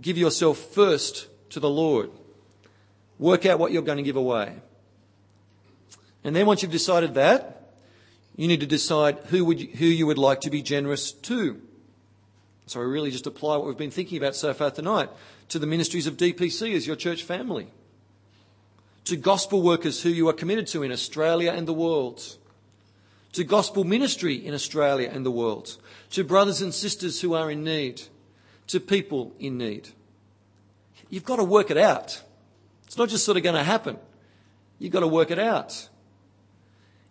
Give 0.00 0.16
yourself 0.16 0.56
first 0.56 1.28
to 1.50 1.60
the 1.60 1.68
Lord. 1.68 2.10
Work 3.18 3.44
out 3.44 3.58
what 3.58 3.70
you're 3.70 3.82
going 3.82 3.98
to 3.98 4.02
give 4.02 4.16
away. 4.16 4.54
And 6.24 6.34
then 6.34 6.46
once 6.46 6.62
you've 6.62 6.72
decided 6.72 7.12
that, 7.12 7.74
you 8.36 8.48
need 8.48 8.60
to 8.60 8.66
decide 8.66 9.18
who, 9.26 9.44
would 9.44 9.60
you, 9.60 9.68
who 9.68 9.84
you 9.84 10.06
would 10.06 10.16
like 10.16 10.40
to 10.40 10.50
be 10.50 10.62
generous 10.62 11.12
to. 11.12 11.60
So 12.66 12.80
we 12.80 12.86
really 12.86 13.10
just 13.10 13.26
apply 13.26 13.56
what 13.56 13.66
we've 13.66 13.76
been 13.76 13.90
thinking 13.90 14.18
about 14.18 14.34
so 14.34 14.54
far 14.54 14.70
tonight 14.70 15.10
to 15.50 15.58
the 15.58 15.66
ministries 15.66 16.06
of 16.06 16.16
DPC 16.16 16.74
as 16.74 16.86
your 16.86 16.96
church 16.96 17.22
family, 17.22 17.68
to 19.04 19.16
gospel 19.16 19.62
workers 19.62 20.02
who 20.02 20.08
you 20.08 20.28
are 20.28 20.32
committed 20.32 20.66
to 20.68 20.82
in 20.82 20.90
Australia 20.90 21.52
and 21.52 21.68
the 21.68 21.74
world, 21.74 22.36
to 23.32 23.44
gospel 23.44 23.84
ministry 23.84 24.34
in 24.34 24.54
Australia 24.54 25.10
and 25.12 25.26
the 25.26 25.30
world, 25.30 25.76
to 26.10 26.24
brothers 26.24 26.62
and 26.62 26.72
sisters 26.72 27.20
who 27.20 27.34
are 27.34 27.50
in 27.50 27.64
need, 27.64 28.02
to 28.68 28.80
people 28.80 29.34
in 29.38 29.58
need. 29.58 29.90
You've 31.10 31.24
got 31.24 31.36
to 31.36 31.44
work 31.44 31.70
it 31.70 31.76
out. 31.76 32.22
It's 32.86 32.96
not 32.96 33.08
just 33.08 33.24
sort 33.24 33.36
of 33.36 33.42
going 33.42 33.56
to 33.56 33.62
happen. 33.62 33.98
You've 34.78 34.92
got 34.92 35.00
to 35.00 35.08
work 35.08 35.30
it 35.30 35.38
out. 35.38 35.88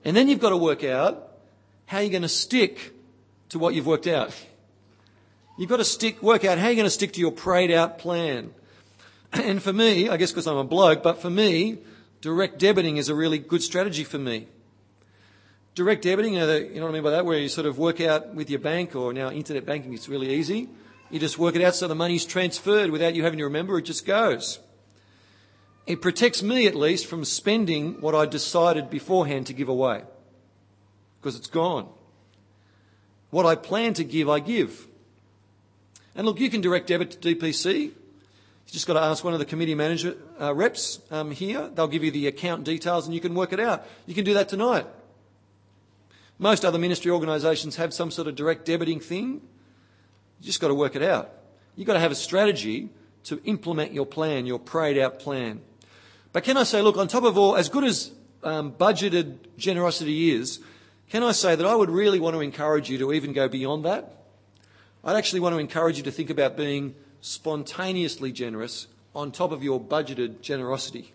And 0.04 0.18
then 0.18 0.28
you've 0.28 0.40
got 0.40 0.50
to 0.50 0.58
work 0.58 0.84
out 0.84 1.30
how 1.86 2.00
you're 2.00 2.10
going 2.10 2.24
to 2.24 2.30
stick 2.30 2.94
to 3.50 3.60
what 3.60 3.76
you've 3.76 3.86
worked 3.88 4.08
out. 4.08 4.34
You've 5.58 5.70
got 5.70 5.78
to 5.78 5.86
stick, 5.86 6.22
work 6.24 6.46
out 6.46 6.58
how 6.58 6.68
you're 6.68 6.76
going 6.76 6.86
to 6.86 6.90
stick 6.90 7.14
to 7.14 7.20
your 7.20 7.32
prayed 7.32 7.72
out 7.72 8.00
plan. 8.00 8.54
And 9.34 9.64
for 9.64 9.74
me, 9.74 10.10
I 10.10 10.18
guess 10.18 10.32
because 10.32 10.46
I'm 10.46 10.58
a 10.58 10.64
bloke, 10.64 11.02
but 11.02 11.20
for 11.20 11.30
me, 11.30 11.80
direct 12.22 12.60
debiting 12.60 12.98
is 12.98 13.10
a 13.10 13.16
really 13.16 13.40
good 13.40 13.64
strategy 13.64 14.04
for 14.04 14.20
me. 14.20 14.48
Direct 15.74 16.04
debiting, 16.04 16.34
you 16.34 16.40
know, 16.40 16.46
the, 16.46 16.62
you 16.62 16.76
know 16.76 16.84
what 16.84 16.90
I 16.90 16.94
mean 16.94 17.04
by 17.04 17.10
that, 17.12 17.26
where 17.26 17.40
you 17.40 17.50
sort 17.50 17.66
of 17.66 17.80
work 17.80 18.00
out 18.00 18.36
with 18.36 18.52
your 18.52 18.60
bank 18.60 18.96
or 18.96 19.12
now 19.12 19.32
internet 19.32 19.66
banking, 19.66 19.92
it's 19.94 20.08
really 20.08 20.32
easy. 20.36 20.70
You 21.10 21.20
just 21.20 21.40
work 21.40 21.56
it 21.56 21.64
out 21.64 21.74
so 21.74 21.88
the 21.88 21.96
money's 21.96 22.26
transferred 22.26 22.92
without 22.92 23.16
you 23.16 23.24
having 23.24 23.40
to 23.40 23.46
remember, 23.46 23.80
it 23.80 23.84
just 23.84 24.06
goes. 24.06 24.60
It 25.88 26.00
protects 26.00 26.44
me 26.44 26.68
at 26.68 26.76
least 26.76 27.08
from 27.08 27.26
spending 27.26 28.00
what 28.02 28.14
I 28.14 28.28
decided 28.28 28.92
beforehand 28.92 29.48
to 29.48 29.54
give 29.54 29.68
away. 29.68 30.04
Because 31.20 31.36
it's 31.36 31.48
gone. 31.48 31.90
What 33.32 33.48
I 33.48 33.56
plan 33.56 33.96
to 33.96 34.04
give, 34.04 34.30
I 34.30 34.40
give. 34.40 34.88
And 36.16 36.26
look, 36.26 36.40
you 36.40 36.50
can 36.50 36.62
direct 36.62 36.88
debit 36.88 37.12
to 37.12 37.36
DPC. 37.36 37.76
You 37.76 37.94
just 38.68 38.88
got 38.88 38.94
to 38.94 39.02
ask 39.02 39.24
one 39.24 39.34
of 39.34 39.40
the 39.40 39.46
committee 39.46 39.76
manager 39.76 40.16
uh, 40.40 40.54
reps 40.54 41.00
um, 41.12 41.32
here. 41.32 41.70
They'll 41.74 41.88
give 41.88 42.04
you 42.04 42.12
the 42.12 42.28
account 42.28 42.64
details 42.64 43.06
and 43.06 43.14
you 43.14 43.20
can 43.20 43.34
work 43.34 43.52
it 43.54 43.60
out. 43.60 43.86
You 44.06 44.16
can 44.16 44.24
do 44.24 44.34
that 44.36 44.50
tonight. 44.50 44.86
Most 46.40 46.66
other 46.66 46.80
ministry 46.80 47.12
organisations 47.12 47.76
have 47.76 47.94
some 47.94 48.12
sort 48.12 48.28
of 48.28 48.36
direct 48.36 48.68
debiting 48.68 49.02
thing. 49.02 49.42
You 50.40 50.46
just 50.46 50.60
got 50.60 50.70
to 50.70 50.76
work 50.76 50.96
it 50.96 51.04
out. 51.04 51.32
You've 51.76 51.88
got 51.88 51.94
to 51.94 52.00
have 52.00 52.12
a 52.12 52.16
strategy 52.16 52.90
to 53.26 53.42
implement 53.46 53.94
your 53.94 54.06
plan, 54.06 54.46
your 54.46 54.60
prayed 54.60 54.98
out 54.98 55.20
plan. 55.20 55.62
But 56.32 56.44
can 56.44 56.58
I 56.58 56.64
say, 56.64 56.82
look, 56.82 56.98
on 56.98 57.08
top 57.08 57.24
of 57.24 57.38
all, 57.38 57.56
as 57.56 57.70
good 57.70 57.84
as 57.84 58.12
um, 58.44 58.74
budgeted 58.74 59.38
generosity 59.58 60.32
is, 60.32 60.60
can 61.10 61.24
I 61.24 61.32
say 61.32 61.56
that 61.56 61.66
I 61.66 61.76
would 61.76 61.90
really 61.90 62.20
want 62.20 62.36
to 62.36 62.42
encourage 62.42 62.90
you 62.90 62.98
to 63.00 63.14
even 63.14 63.34
go 63.34 63.48
beyond 63.48 63.86
that? 63.86 64.23
I'd 65.04 65.16
actually 65.16 65.42
want 65.42 65.54
to 65.54 65.60
encourage 65.60 65.98
you 65.98 66.04
to 66.04 66.12
think 66.12 66.30
about 66.30 66.56
being 66.56 66.96
spontaneously 67.22 68.32
generous 68.32 68.88
on 69.16 69.32
top 69.32 69.52
of 69.52 69.64
your 69.64 69.80
budgeted 69.80 70.42
generosity. 70.42 71.14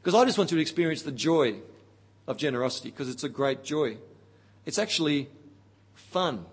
Because 0.00 0.14
I 0.14 0.24
just 0.24 0.38
want 0.38 0.50
you 0.50 0.56
to 0.56 0.62
experience 0.62 1.02
the 1.02 1.12
joy 1.12 1.56
of 2.26 2.36
generosity 2.36 2.90
because 2.90 3.08
it's 3.08 3.24
a 3.24 3.28
great 3.28 3.64
joy. 3.64 3.98
It's 4.66 4.78
actually 4.78 5.28
fun. 5.94 6.46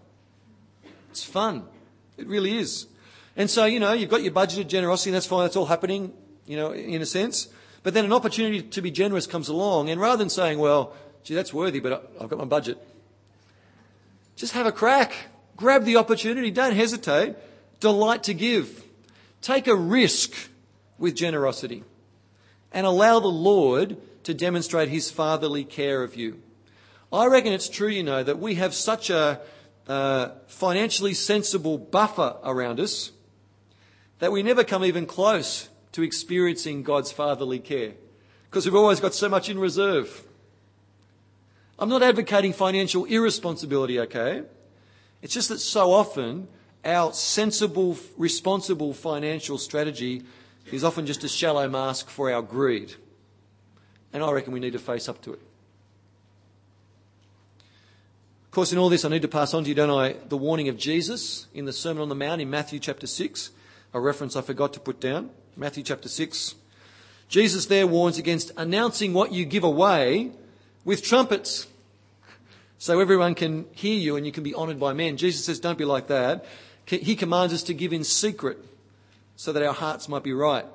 It's 1.11 1.23
fun. 1.23 1.65
It 2.17 2.27
really 2.27 2.57
is. 2.57 2.87
And 3.35 3.49
so, 3.49 3.65
you 3.65 3.79
know, 3.79 3.93
you've 3.93 4.09
got 4.09 4.23
your 4.23 4.33
budgeted 4.33 4.67
generosity 4.67 5.11
and 5.11 5.15
that's 5.15 5.25
fine. 5.25 5.43
That's 5.43 5.55
all 5.55 5.65
happening, 5.65 6.13
you 6.45 6.57
know, 6.57 6.71
in 6.71 7.01
a 7.01 7.05
sense. 7.05 7.47
But 7.83 7.93
then 7.93 8.05
an 8.05 8.13
opportunity 8.13 8.61
to 8.61 8.81
be 8.81 8.91
generous 8.91 9.25
comes 9.25 9.47
along, 9.47 9.89
and 9.89 10.01
rather 10.01 10.17
than 10.17 10.29
saying, 10.29 10.59
well, 10.59 10.93
gee, 11.23 11.33
that's 11.33 11.53
worthy, 11.53 11.79
but 11.79 12.11
I've 12.19 12.29
got 12.29 12.37
my 12.37 12.45
budget, 12.45 12.77
just 14.35 14.53
have 14.53 14.65
a 14.65 14.71
crack. 14.71 15.15
Grab 15.59 15.83
the 15.83 15.97
opportunity. 15.97 16.51
Don't 16.51 16.73
hesitate. 16.73 17.35
Delight 17.81 18.23
to 18.23 18.33
give. 18.33 18.81
Take 19.41 19.67
a 19.67 19.75
risk 19.75 20.33
with 20.97 21.15
generosity 21.15 21.83
and 22.71 22.87
allow 22.87 23.19
the 23.19 23.27
Lord 23.27 23.97
to 24.23 24.33
demonstrate 24.33 24.87
his 24.87 25.11
fatherly 25.11 25.65
care 25.65 26.01
of 26.01 26.15
you. 26.15 26.41
I 27.11 27.25
reckon 27.25 27.51
it's 27.51 27.67
true, 27.67 27.89
you 27.89 28.03
know, 28.03 28.23
that 28.23 28.39
we 28.39 28.55
have 28.55 28.73
such 28.73 29.09
a 29.09 29.41
uh, 29.85 30.29
financially 30.47 31.13
sensible 31.13 31.77
buffer 31.77 32.37
around 32.41 32.79
us 32.79 33.11
that 34.19 34.31
we 34.31 34.43
never 34.43 34.63
come 34.63 34.85
even 34.85 35.05
close 35.05 35.67
to 35.91 36.03
experiencing 36.03 36.83
God's 36.83 37.11
fatherly 37.11 37.59
care 37.59 37.95
because 38.49 38.65
we've 38.65 38.75
always 38.75 39.01
got 39.01 39.13
so 39.13 39.27
much 39.27 39.49
in 39.49 39.59
reserve. 39.59 40.23
I'm 41.77 41.89
not 41.89 42.01
advocating 42.01 42.53
financial 42.53 43.03
irresponsibility, 43.03 43.99
okay? 44.01 44.43
It's 45.21 45.33
just 45.33 45.49
that 45.49 45.59
so 45.59 45.91
often 45.91 46.47
our 46.85 47.11
sensible, 47.13 47.97
responsible 48.17 48.93
financial 48.93 49.57
strategy 49.57 50.23
is 50.71 50.83
often 50.83 51.05
just 51.05 51.23
a 51.23 51.27
shallow 51.27 51.67
mask 51.67 52.09
for 52.09 52.31
our 52.31 52.41
greed. 52.41 52.93
And 54.13 54.23
I 54.23 54.31
reckon 54.31 54.53
we 54.53 54.59
need 54.59 54.73
to 54.73 54.79
face 54.79 55.09
up 55.09 55.21
to 55.23 55.33
it. 55.33 55.39
Of 58.45 58.51
course, 58.51 58.71
in 58.71 58.79
all 58.79 58.89
this, 58.89 59.05
I 59.05 59.09
need 59.09 59.21
to 59.21 59.27
pass 59.27 59.53
on 59.53 59.63
to 59.63 59.69
you, 59.69 59.75
don't 59.75 59.91
I, 59.91 60.13
the 60.27 60.37
warning 60.37 60.69
of 60.69 60.77
Jesus 60.77 61.47
in 61.53 61.65
the 61.65 61.73
Sermon 61.73 62.01
on 62.01 62.09
the 62.09 62.15
Mount 62.15 62.41
in 62.41 62.49
Matthew 62.49 62.79
chapter 62.79 63.05
6, 63.05 63.51
a 63.93 63.99
reference 63.99 64.35
I 64.35 64.41
forgot 64.41 64.73
to 64.73 64.79
put 64.79 64.99
down. 64.99 65.29
Matthew 65.55 65.83
chapter 65.83 66.09
6. 66.09 66.55
Jesus 67.27 67.67
there 67.67 67.85
warns 67.85 68.17
against 68.17 68.51
announcing 68.57 69.13
what 69.13 69.31
you 69.31 69.45
give 69.45 69.63
away 69.63 70.31
with 70.83 71.03
trumpets 71.03 71.67
so 72.79 72.99
everyone 72.99 73.35
can 73.35 73.67
hear 73.73 73.99
you 73.99 74.15
and 74.15 74.25
you 74.25 74.31
can 74.31 74.41
be 74.41 74.55
honoured 74.55 74.79
by 74.79 74.93
men. 74.93 75.17
Jesus 75.17 75.45
says, 75.45 75.59
don't 75.59 75.77
be 75.77 75.85
like 75.85 76.07
that. 76.07 76.45
He 76.85 77.15
commands 77.15 77.53
us 77.53 77.61
to 77.63 77.73
give 77.75 77.93
in 77.93 78.03
secret 78.03 78.57
so 79.35 79.51
that 79.51 79.61
our 79.61 79.73
hearts 79.73 80.09
might 80.09 80.23
be 80.23 80.33
right. 80.33 80.65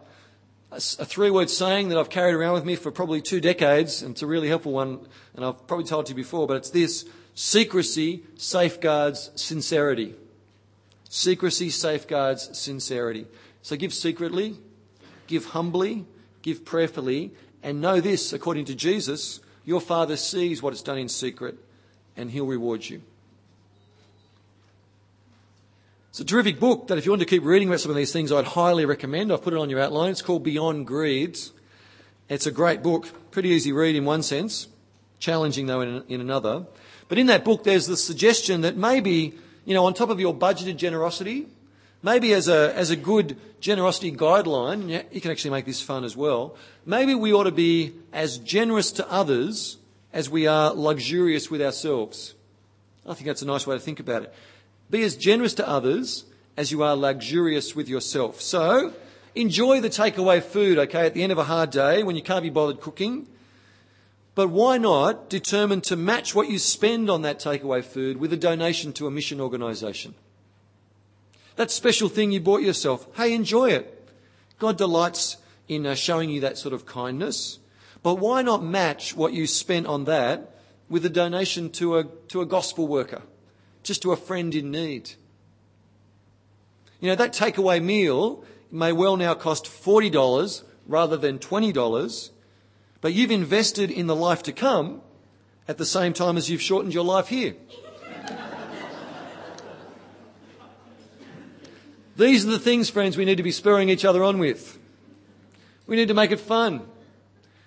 A 0.70 0.80
three 0.80 1.30
word 1.30 1.50
saying 1.50 1.88
that 1.88 1.98
I've 1.98 2.10
carried 2.10 2.34
around 2.34 2.54
with 2.54 2.64
me 2.64 2.76
for 2.76 2.90
probably 2.90 3.20
two 3.20 3.40
decades, 3.40 4.02
and 4.02 4.12
it's 4.12 4.22
a 4.22 4.26
really 4.26 4.48
helpful 4.48 4.72
one, 4.72 5.06
and 5.34 5.44
I've 5.44 5.66
probably 5.66 5.86
told 5.86 6.08
you 6.08 6.14
before, 6.14 6.46
but 6.46 6.56
it's 6.56 6.70
this 6.70 7.04
secrecy 7.34 8.22
safeguards 8.36 9.30
sincerity. 9.34 10.14
Secrecy 11.08 11.70
safeguards 11.70 12.58
sincerity. 12.58 13.26
So 13.62 13.76
give 13.76 13.94
secretly, 13.94 14.56
give 15.26 15.46
humbly, 15.46 16.06
give 16.42 16.64
prayerfully, 16.64 17.32
and 17.62 17.80
know 17.80 18.00
this, 18.00 18.32
according 18.32 18.66
to 18.66 18.74
Jesus, 18.74 19.40
your 19.64 19.80
Father 19.80 20.16
sees 20.16 20.60
what 20.60 20.74
is 20.74 20.82
done 20.82 20.98
in 20.98 21.08
secret, 21.08 21.56
and 22.16 22.30
He'll 22.30 22.46
reward 22.46 22.88
you. 22.88 23.02
It's 26.10 26.20
a 26.20 26.24
terrific 26.24 26.60
book 26.60 26.88
that 26.88 26.98
if 26.98 27.04
you 27.04 27.10
want 27.10 27.20
to 27.20 27.26
keep 27.26 27.44
reading 27.44 27.68
about 27.68 27.80
some 27.80 27.90
of 27.90 27.96
these 27.96 28.12
things, 28.12 28.30
I'd 28.30 28.44
highly 28.44 28.84
recommend. 28.86 29.32
I've 29.32 29.42
put 29.42 29.52
it 29.52 29.58
on 29.58 29.68
your 29.68 29.80
outline. 29.80 30.10
It's 30.10 30.22
called 30.22 30.44
Beyond 30.44 30.86
Greed. 30.86 31.38
It's 32.28 32.46
a 32.46 32.52
great 32.52 32.82
book, 32.82 33.08
pretty 33.32 33.48
easy 33.48 33.72
read 33.72 33.96
in 33.96 34.04
one 34.04 34.22
sense, 34.22 34.68
challenging 35.18 35.66
though 35.66 35.80
in, 35.80 36.04
in 36.08 36.20
another. 36.20 36.66
But 37.08 37.18
in 37.18 37.26
that 37.26 37.44
book, 37.44 37.64
there's 37.64 37.86
the 37.86 37.96
suggestion 37.96 38.60
that 38.60 38.76
maybe, 38.76 39.34
you 39.64 39.74
know, 39.74 39.86
on 39.86 39.94
top 39.94 40.08
of 40.08 40.20
your 40.20 40.32
budgeted 40.34 40.76
generosity, 40.76 41.48
Maybe 42.04 42.34
as 42.34 42.48
a, 42.48 42.70
as 42.76 42.90
a 42.90 42.96
good 42.96 43.38
generosity 43.60 44.12
guideline, 44.12 45.06
you 45.10 45.22
can 45.22 45.30
actually 45.30 45.52
make 45.52 45.64
this 45.64 45.80
fun 45.80 46.04
as 46.04 46.14
well. 46.14 46.54
Maybe 46.84 47.14
we 47.14 47.32
ought 47.32 47.44
to 47.44 47.50
be 47.50 47.94
as 48.12 48.36
generous 48.36 48.92
to 48.92 49.10
others 49.10 49.78
as 50.14 50.30
we 50.30 50.46
are 50.46 50.72
luxurious 50.72 51.50
with 51.50 51.60
ourselves. 51.60 52.34
I 53.04 53.14
think 53.14 53.26
that's 53.26 53.42
a 53.42 53.46
nice 53.46 53.66
way 53.66 53.74
to 53.74 53.80
think 53.80 53.98
about 53.98 54.22
it. 54.22 54.34
Be 54.88 55.02
as 55.02 55.16
generous 55.16 55.54
to 55.54 55.68
others 55.68 56.24
as 56.56 56.70
you 56.70 56.84
are 56.84 56.94
luxurious 56.94 57.74
with 57.74 57.88
yourself. 57.88 58.40
So, 58.40 58.94
enjoy 59.34 59.80
the 59.80 59.90
takeaway 59.90 60.40
food, 60.40 60.78
okay, 60.78 61.04
at 61.04 61.14
the 61.14 61.24
end 61.24 61.32
of 61.32 61.38
a 61.38 61.44
hard 61.44 61.70
day 61.70 62.04
when 62.04 62.14
you 62.14 62.22
can't 62.22 62.44
be 62.44 62.48
bothered 62.48 62.80
cooking. 62.80 63.26
But 64.36 64.48
why 64.48 64.78
not 64.78 65.28
determine 65.28 65.80
to 65.82 65.96
match 65.96 66.32
what 66.32 66.48
you 66.48 66.60
spend 66.60 67.10
on 67.10 67.22
that 67.22 67.40
takeaway 67.40 67.84
food 67.84 68.18
with 68.18 68.32
a 68.32 68.36
donation 68.36 68.92
to 68.94 69.08
a 69.08 69.10
mission 69.10 69.40
organisation? 69.40 70.14
That 71.56 71.72
special 71.72 72.08
thing 72.08 72.30
you 72.30 72.40
bought 72.40 72.62
yourself, 72.62 73.08
hey, 73.16 73.34
enjoy 73.34 73.70
it. 73.70 74.08
God 74.60 74.78
delights 74.78 75.38
in 75.66 75.86
uh, 75.86 75.96
showing 75.96 76.30
you 76.30 76.40
that 76.40 76.56
sort 76.56 76.72
of 76.72 76.86
kindness. 76.86 77.58
But 78.04 78.16
why 78.16 78.42
not 78.42 78.62
match 78.62 79.16
what 79.16 79.32
you 79.32 79.46
spent 79.46 79.86
on 79.86 80.04
that 80.04 80.50
with 80.90 81.06
a 81.06 81.08
donation 81.08 81.70
to 81.70 81.96
a, 81.96 82.04
to 82.28 82.42
a 82.42 82.46
gospel 82.46 82.86
worker, 82.86 83.22
just 83.82 84.02
to 84.02 84.12
a 84.12 84.16
friend 84.16 84.54
in 84.54 84.70
need? 84.70 85.12
You 87.00 87.08
know, 87.08 87.16
that 87.16 87.32
takeaway 87.32 87.82
meal 87.82 88.44
may 88.70 88.92
well 88.92 89.16
now 89.16 89.32
cost 89.32 89.64
$40 89.64 90.62
rather 90.86 91.16
than 91.16 91.38
$20, 91.38 92.30
but 93.00 93.14
you've 93.14 93.30
invested 93.30 93.90
in 93.90 94.06
the 94.06 94.14
life 94.14 94.42
to 94.42 94.52
come 94.52 95.00
at 95.66 95.78
the 95.78 95.86
same 95.86 96.12
time 96.12 96.36
as 96.36 96.50
you've 96.50 96.60
shortened 96.60 96.92
your 96.92 97.04
life 97.04 97.28
here. 97.28 97.56
These 102.18 102.46
are 102.46 102.50
the 102.50 102.58
things, 102.58 102.90
friends, 102.90 103.16
we 103.16 103.24
need 103.24 103.38
to 103.38 103.42
be 103.42 103.50
spurring 103.50 103.88
each 103.88 104.04
other 104.04 104.22
on 104.22 104.38
with. 104.38 104.78
We 105.86 105.96
need 105.96 106.08
to 106.08 106.14
make 106.14 106.32
it 106.32 106.38
fun. 106.38 106.82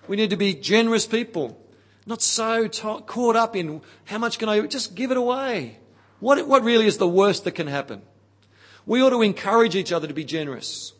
We 0.07 0.15
need 0.15 0.29
to 0.29 0.37
be 0.37 0.53
generous 0.53 1.05
people, 1.05 1.59
not 2.05 2.21
so 2.21 2.69
caught 2.69 3.35
up 3.35 3.55
in 3.55 3.81
how 4.05 4.17
much 4.17 4.39
can 4.39 4.49
I 4.49 4.61
just 4.61 4.95
give 4.95 5.11
it 5.11 5.17
away. 5.17 5.79
What, 6.19 6.47
what 6.47 6.63
really 6.63 6.87
is 6.87 6.97
the 6.97 7.07
worst 7.07 7.43
that 7.43 7.51
can 7.51 7.67
happen? 7.67 8.01
We 8.85 9.01
ought 9.01 9.09
to 9.11 9.21
encourage 9.21 9.75
each 9.75 9.91
other 9.91 10.07
to 10.07 10.13
be 10.13 10.23
generous. 10.23 10.93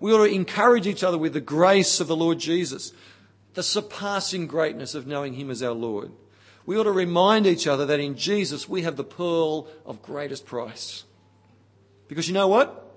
We 0.00 0.12
ought 0.12 0.26
to 0.26 0.34
encourage 0.34 0.86
each 0.86 1.04
other 1.04 1.16
with 1.18 1.32
the 1.32 1.40
grace 1.40 2.00
of 2.00 2.08
the 2.08 2.16
Lord 2.16 2.38
Jesus, 2.38 2.92
the 3.54 3.62
surpassing 3.62 4.46
greatness 4.46 4.94
of 4.94 5.06
knowing 5.06 5.34
Him 5.34 5.50
as 5.50 5.62
our 5.62 5.72
Lord. 5.72 6.10
We 6.66 6.76
ought 6.76 6.84
to 6.84 6.92
remind 6.92 7.46
each 7.46 7.66
other 7.66 7.86
that 7.86 8.00
in 8.00 8.16
Jesus 8.16 8.68
we 8.68 8.82
have 8.82 8.96
the 8.96 9.04
pearl 9.04 9.68
of 9.86 10.02
greatest 10.02 10.46
price. 10.46 11.04
Because 12.08 12.28
you 12.28 12.34
know 12.34 12.48
what? 12.48 12.89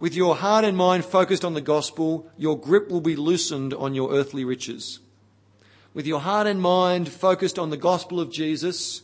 With 0.00 0.14
your 0.14 0.34
heart 0.34 0.64
and 0.64 0.78
mind 0.78 1.04
focused 1.04 1.44
on 1.44 1.52
the 1.52 1.60
gospel, 1.60 2.26
your 2.38 2.58
grip 2.58 2.88
will 2.88 3.02
be 3.02 3.16
loosened 3.16 3.74
on 3.74 3.94
your 3.94 4.12
earthly 4.12 4.44
riches. 4.44 4.98
With 5.92 6.06
your 6.06 6.20
heart 6.20 6.46
and 6.46 6.60
mind 6.60 7.10
focused 7.10 7.58
on 7.58 7.68
the 7.68 7.76
gospel 7.76 8.18
of 8.18 8.32
Jesus, 8.32 9.02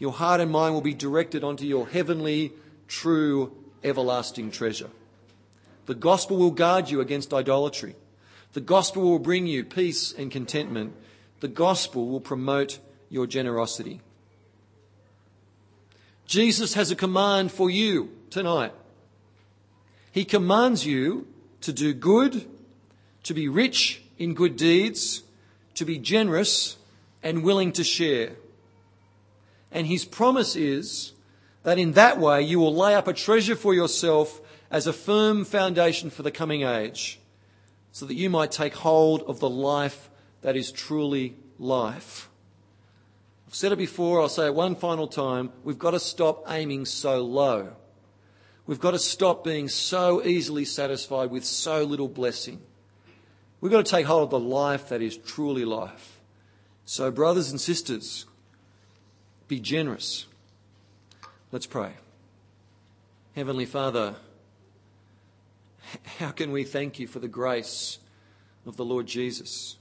your 0.00 0.10
heart 0.10 0.40
and 0.40 0.50
mind 0.50 0.74
will 0.74 0.80
be 0.80 0.94
directed 0.94 1.44
onto 1.44 1.64
your 1.64 1.86
heavenly, 1.86 2.52
true, 2.88 3.52
everlasting 3.84 4.50
treasure. 4.50 4.90
The 5.86 5.94
gospel 5.94 6.38
will 6.38 6.50
guard 6.50 6.90
you 6.90 7.00
against 7.00 7.32
idolatry. 7.32 7.94
The 8.52 8.60
gospel 8.60 9.02
will 9.02 9.20
bring 9.20 9.46
you 9.46 9.62
peace 9.62 10.12
and 10.12 10.28
contentment. 10.28 10.92
The 11.38 11.48
gospel 11.48 12.08
will 12.08 12.20
promote 12.20 12.80
your 13.08 13.28
generosity. 13.28 14.00
Jesus 16.26 16.74
has 16.74 16.90
a 16.90 16.96
command 16.96 17.52
for 17.52 17.70
you 17.70 18.10
tonight. 18.30 18.72
He 20.12 20.24
commands 20.26 20.86
you 20.86 21.26
to 21.62 21.72
do 21.72 21.94
good, 21.94 22.46
to 23.24 23.34
be 23.34 23.48
rich 23.48 24.02
in 24.18 24.34
good 24.34 24.56
deeds, 24.56 25.22
to 25.74 25.84
be 25.84 25.98
generous 25.98 26.76
and 27.22 27.42
willing 27.42 27.72
to 27.72 27.82
share. 27.82 28.32
And 29.72 29.86
his 29.86 30.04
promise 30.04 30.54
is 30.54 31.12
that 31.62 31.78
in 31.78 31.92
that 31.92 32.18
way 32.18 32.42
you 32.42 32.60
will 32.60 32.74
lay 32.74 32.94
up 32.94 33.08
a 33.08 33.14
treasure 33.14 33.56
for 33.56 33.72
yourself 33.72 34.40
as 34.70 34.86
a 34.86 34.92
firm 34.92 35.46
foundation 35.46 36.10
for 36.10 36.22
the 36.22 36.30
coming 36.30 36.62
age, 36.62 37.18
so 37.90 38.04
that 38.06 38.14
you 38.14 38.28
might 38.28 38.50
take 38.52 38.74
hold 38.74 39.22
of 39.22 39.40
the 39.40 39.48
life 39.48 40.10
that 40.42 40.56
is 40.56 40.70
truly 40.70 41.36
life. 41.58 42.28
I've 43.46 43.54
said 43.54 43.72
it 43.72 43.76
before, 43.76 44.20
I'll 44.20 44.28
say 44.28 44.46
it 44.46 44.54
one 44.54 44.76
final 44.76 45.06
time. 45.06 45.52
We've 45.62 45.78
got 45.78 45.90
to 45.92 46.00
stop 46.00 46.44
aiming 46.48 46.86
so 46.86 47.22
low. 47.22 47.76
We've 48.72 48.80
got 48.80 48.92
to 48.92 48.98
stop 48.98 49.44
being 49.44 49.68
so 49.68 50.24
easily 50.24 50.64
satisfied 50.64 51.30
with 51.30 51.44
so 51.44 51.84
little 51.84 52.08
blessing. 52.08 52.62
We've 53.60 53.70
got 53.70 53.84
to 53.84 53.90
take 53.90 54.06
hold 54.06 54.22
of 54.22 54.30
the 54.30 54.40
life 54.40 54.88
that 54.88 55.02
is 55.02 55.18
truly 55.18 55.66
life. 55.66 56.22
So, 56.86 57.10
brothers 57.10 57.50
and 57.50 57.60
sisters, 57.60 58.24
be 59.46 59.60
generous. 59.60 60.24
Let's 61.50 61.66
pray. 61.66 61.92
Heavenly 63.36 63.66
Father, 63.66 64.14
how 66.18 66.30
can 66.30 66.50
we 66.50 66.64
thank 66.64 66.98
you 66.98 67.06
for 67.06 67.18
the 67.18 67.28
grace 67.28 67.98
of 68.64 68.78
the 68.78 68.86
Lord 68.86 69.06
Jesus? 69.06 69.76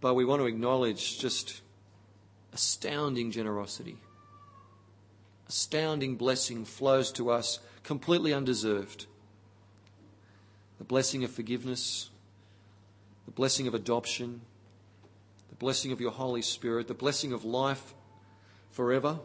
But 0.00 0.14
we 0.14 0.24
want 0.24 0.40
to 0.40 0.46
acknowledge 0.46 1.18
just 1.18 1.62
astounding 2.52 3.32
generosity 3.32 3.98
astounding 5.48 6.16
blessing 6.16 6.64
flows 6.64 7.10
to 7.12 7.30
us 7.30 7.60
completely 7.82 8.32
undeserved. 8.32 9.06
The 10.78 10.84
blessing 10.84 11.24
of 11.24 11.30
forgiveness, 11.30 12.10
the 13.24 13.32
blessing 13.32 13.66
of 13.66 13.74
adoption, 13.74 14.42
the 15.48 15.56
blessing 15.56 15.90
of 15.90 16.00
your 16.00 16.12
Holy 16.12 16.42
Spirit, 16.42 16.86
the 16.86 16.94
blessing 16.94 17.32
of 17.32 17.44
life 17.44 17.94
forever. 18.70 19.18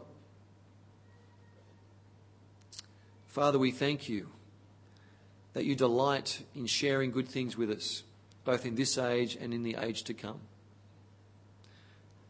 Father, 3.28 3.58
we 3.58 3.70
thank 3.70 4.08
you 4.08 4.28
that 5.52 5.64
you 5.64 5.74
delight 5.74 6.44
in 6.54 6.66
sharing 6.66 7.10
good 7.10 7.28
things 7.28 7.56
with 7.56 7.70
us, 7.70 8.02
both 8.44 8.66
in 8.66 8.74
this 8.74 8.98
age 8.98 9.36
and 9.40 9.52
in 9.54 9.62
the 9.62 9.76
age 9.78 10.02
to 10.04 10.14
come. 10.14 10.40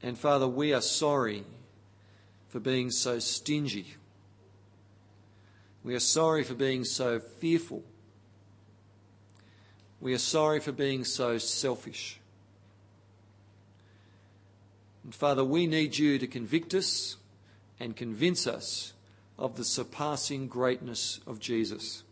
And 0.02 0.18
Father, 0.18 0.46
we 0.46 0.74
are 0.74 0.82
sorry 0.82 1.44
for 2.54 2.60
being 2.60 2.88
so 2.88 3.18
stingy. 3.18 3.96
We 5.82 5.96
are 5.96 6.00
sorry 6.00 6.44
for 6.44 6.54
being 6.54 6.84
so 6.84 7.18
fearful. 7.18 7.82
We 10.00 10.14
are 10.14 10.18
sorry 10.18 10.60
for 10.60 10.70
being 10.70 11.02
so 11.02 11.38
selfish. 11.38 12.20
And 15.02 15.12
Father, 15.12 15.42
we 15.42 15.66
need 15.66 15.98
you 15.98 16.16
to 16.20 16.28
convict 16.28 16.74
us 16.74 17.16
and 17.80 17.96
convince 17.96 18.46
us 18.46 18.92
of 19.36 19.56
the 19.56 19.64
surpassing 19.64 20.46
greatness 20.46 21.18
of 21.26 21.40
Jesus. 21.40 22.04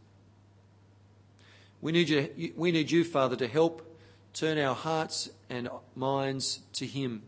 We 1.81 1.93
need 1.93 2.09
you, 2.09 2.53
we 2.57 2.73
need 2.73 2.91
you, 2.91 3.05
Father, 3.05 3.37
to 3.37 3.47
help 3.47 3.97
turn 4.33 4.59
our 4.59 4.75
hearts 4.75 5.31
and 5.49 5.69
minds 5.95 6.63
to 6.73 6.85
Him 6.85 7.23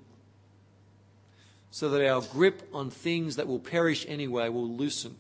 so 1.75 1.89
that 1.89 2.09
our 2.09 2.21
grip 2.21 2.63
on 2.73 2.89
things 2.89 3.35
that 3.35 3.49
will 3.49 3.59
perish 3.59 4.07
anyway 4.09 4.49
will 4.49 4.69
loosen. 4.69 5.17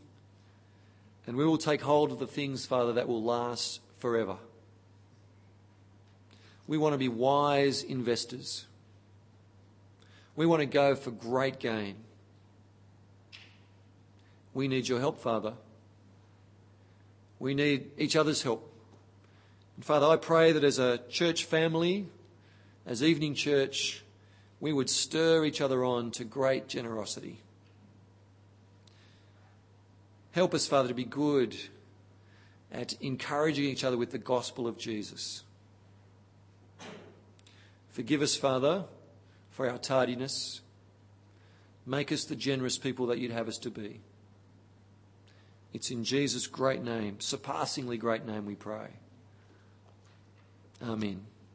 And 1.26 1.36
we 1.36 1.44
will 1.44 1.58
take 1.58 1.80
hold 1.80 2.12
of 2.12 2.20
the 2.20 2.28
things, 2.28 2.64
Father, 2.64 2.92
that 2.92 3.08
will 3.08 3.24
last 3.24 3.80
forever. 3.98 4.36
We 6.68 6.78
want 6.78 6.92
to 6.92 6.98
be 6.98 7.08
wise 7.08 7.82
investors. 7.82 8.66
We 10.36 10.46
want 10.46 10.60
to 10.60 10.66
go 10.66 10.94
for 10.94 11.10
great 11.10 11.58
gain. 11.58 11.96
We 14.54 14.68
need 14.68 14.86
your 14.86 15.00
help, 15.00 15.18
Father. 15.18 15.54
We 17.40 17.54
need 17.54 17.90
each 17.98 18.14
other's 18.14 18.44
help. 18.44 18.72
And 19.74 19.84
Father, 19.84 20.06
I 20.06 20.14
pray 20.14 20.52
that 20.52 20.62
as 20.62 20.78
a 20.78 20.98
church 21.10 21.46
family, 21.46 22.06
as 22.86 23.02
evening 23.02 23.34
church, 23.34 24.03
we 24.64 24.72
would 24.72 24.88
stir 24.88 25.44
each 25.44 25.60
other 25.60 25.84
on 25.84 26.10
to 26.10 26.24
great 26.24 26.68
generosity. 26.68 27.38
Help 30.32 30.54
us, 30.54 30.66
Father, 30.66 30.88
to 30.88 30.94
be 30.94 31.04
good 31.04 31.54
at 32.72 32.94
encouraging 33.02 33.66
each 33.66 33.84
other 33.84 33.98
with 33.98 34.10
the 34.10 34.16
gospel 34.16 34.66
of 34.66 34.78
Jesus. 34.78 35.42
Forgive 37.90 38.22
us, 38.22 38.36
Father, 38.36 38.86
for 39.50 39.68
our 39.68 39.76
tardiness. 39.76 40.62
Make 41.84 42.10
us 42.10 42.24
the 42.24 42.34
generous 42.34 42.78
people 42.78 43.08
that 43.08 43.18
you'd 43.18 43.32
have 43.32 43.48
us 43.48 43.58
to 43.58 43.70
be. 43.70 44.00
It's 45.74 45.90
in 45.90 46.04
Jesus' 46.04 46.46
great 46.46 46.82
name, 46.82 47.20
surpassingly 47.20 47.98
great 47.98 48.24
name, 48.24 48.46
we 48.46 48.54
pray. 48.54 48.88
Amen. 50.82 51.26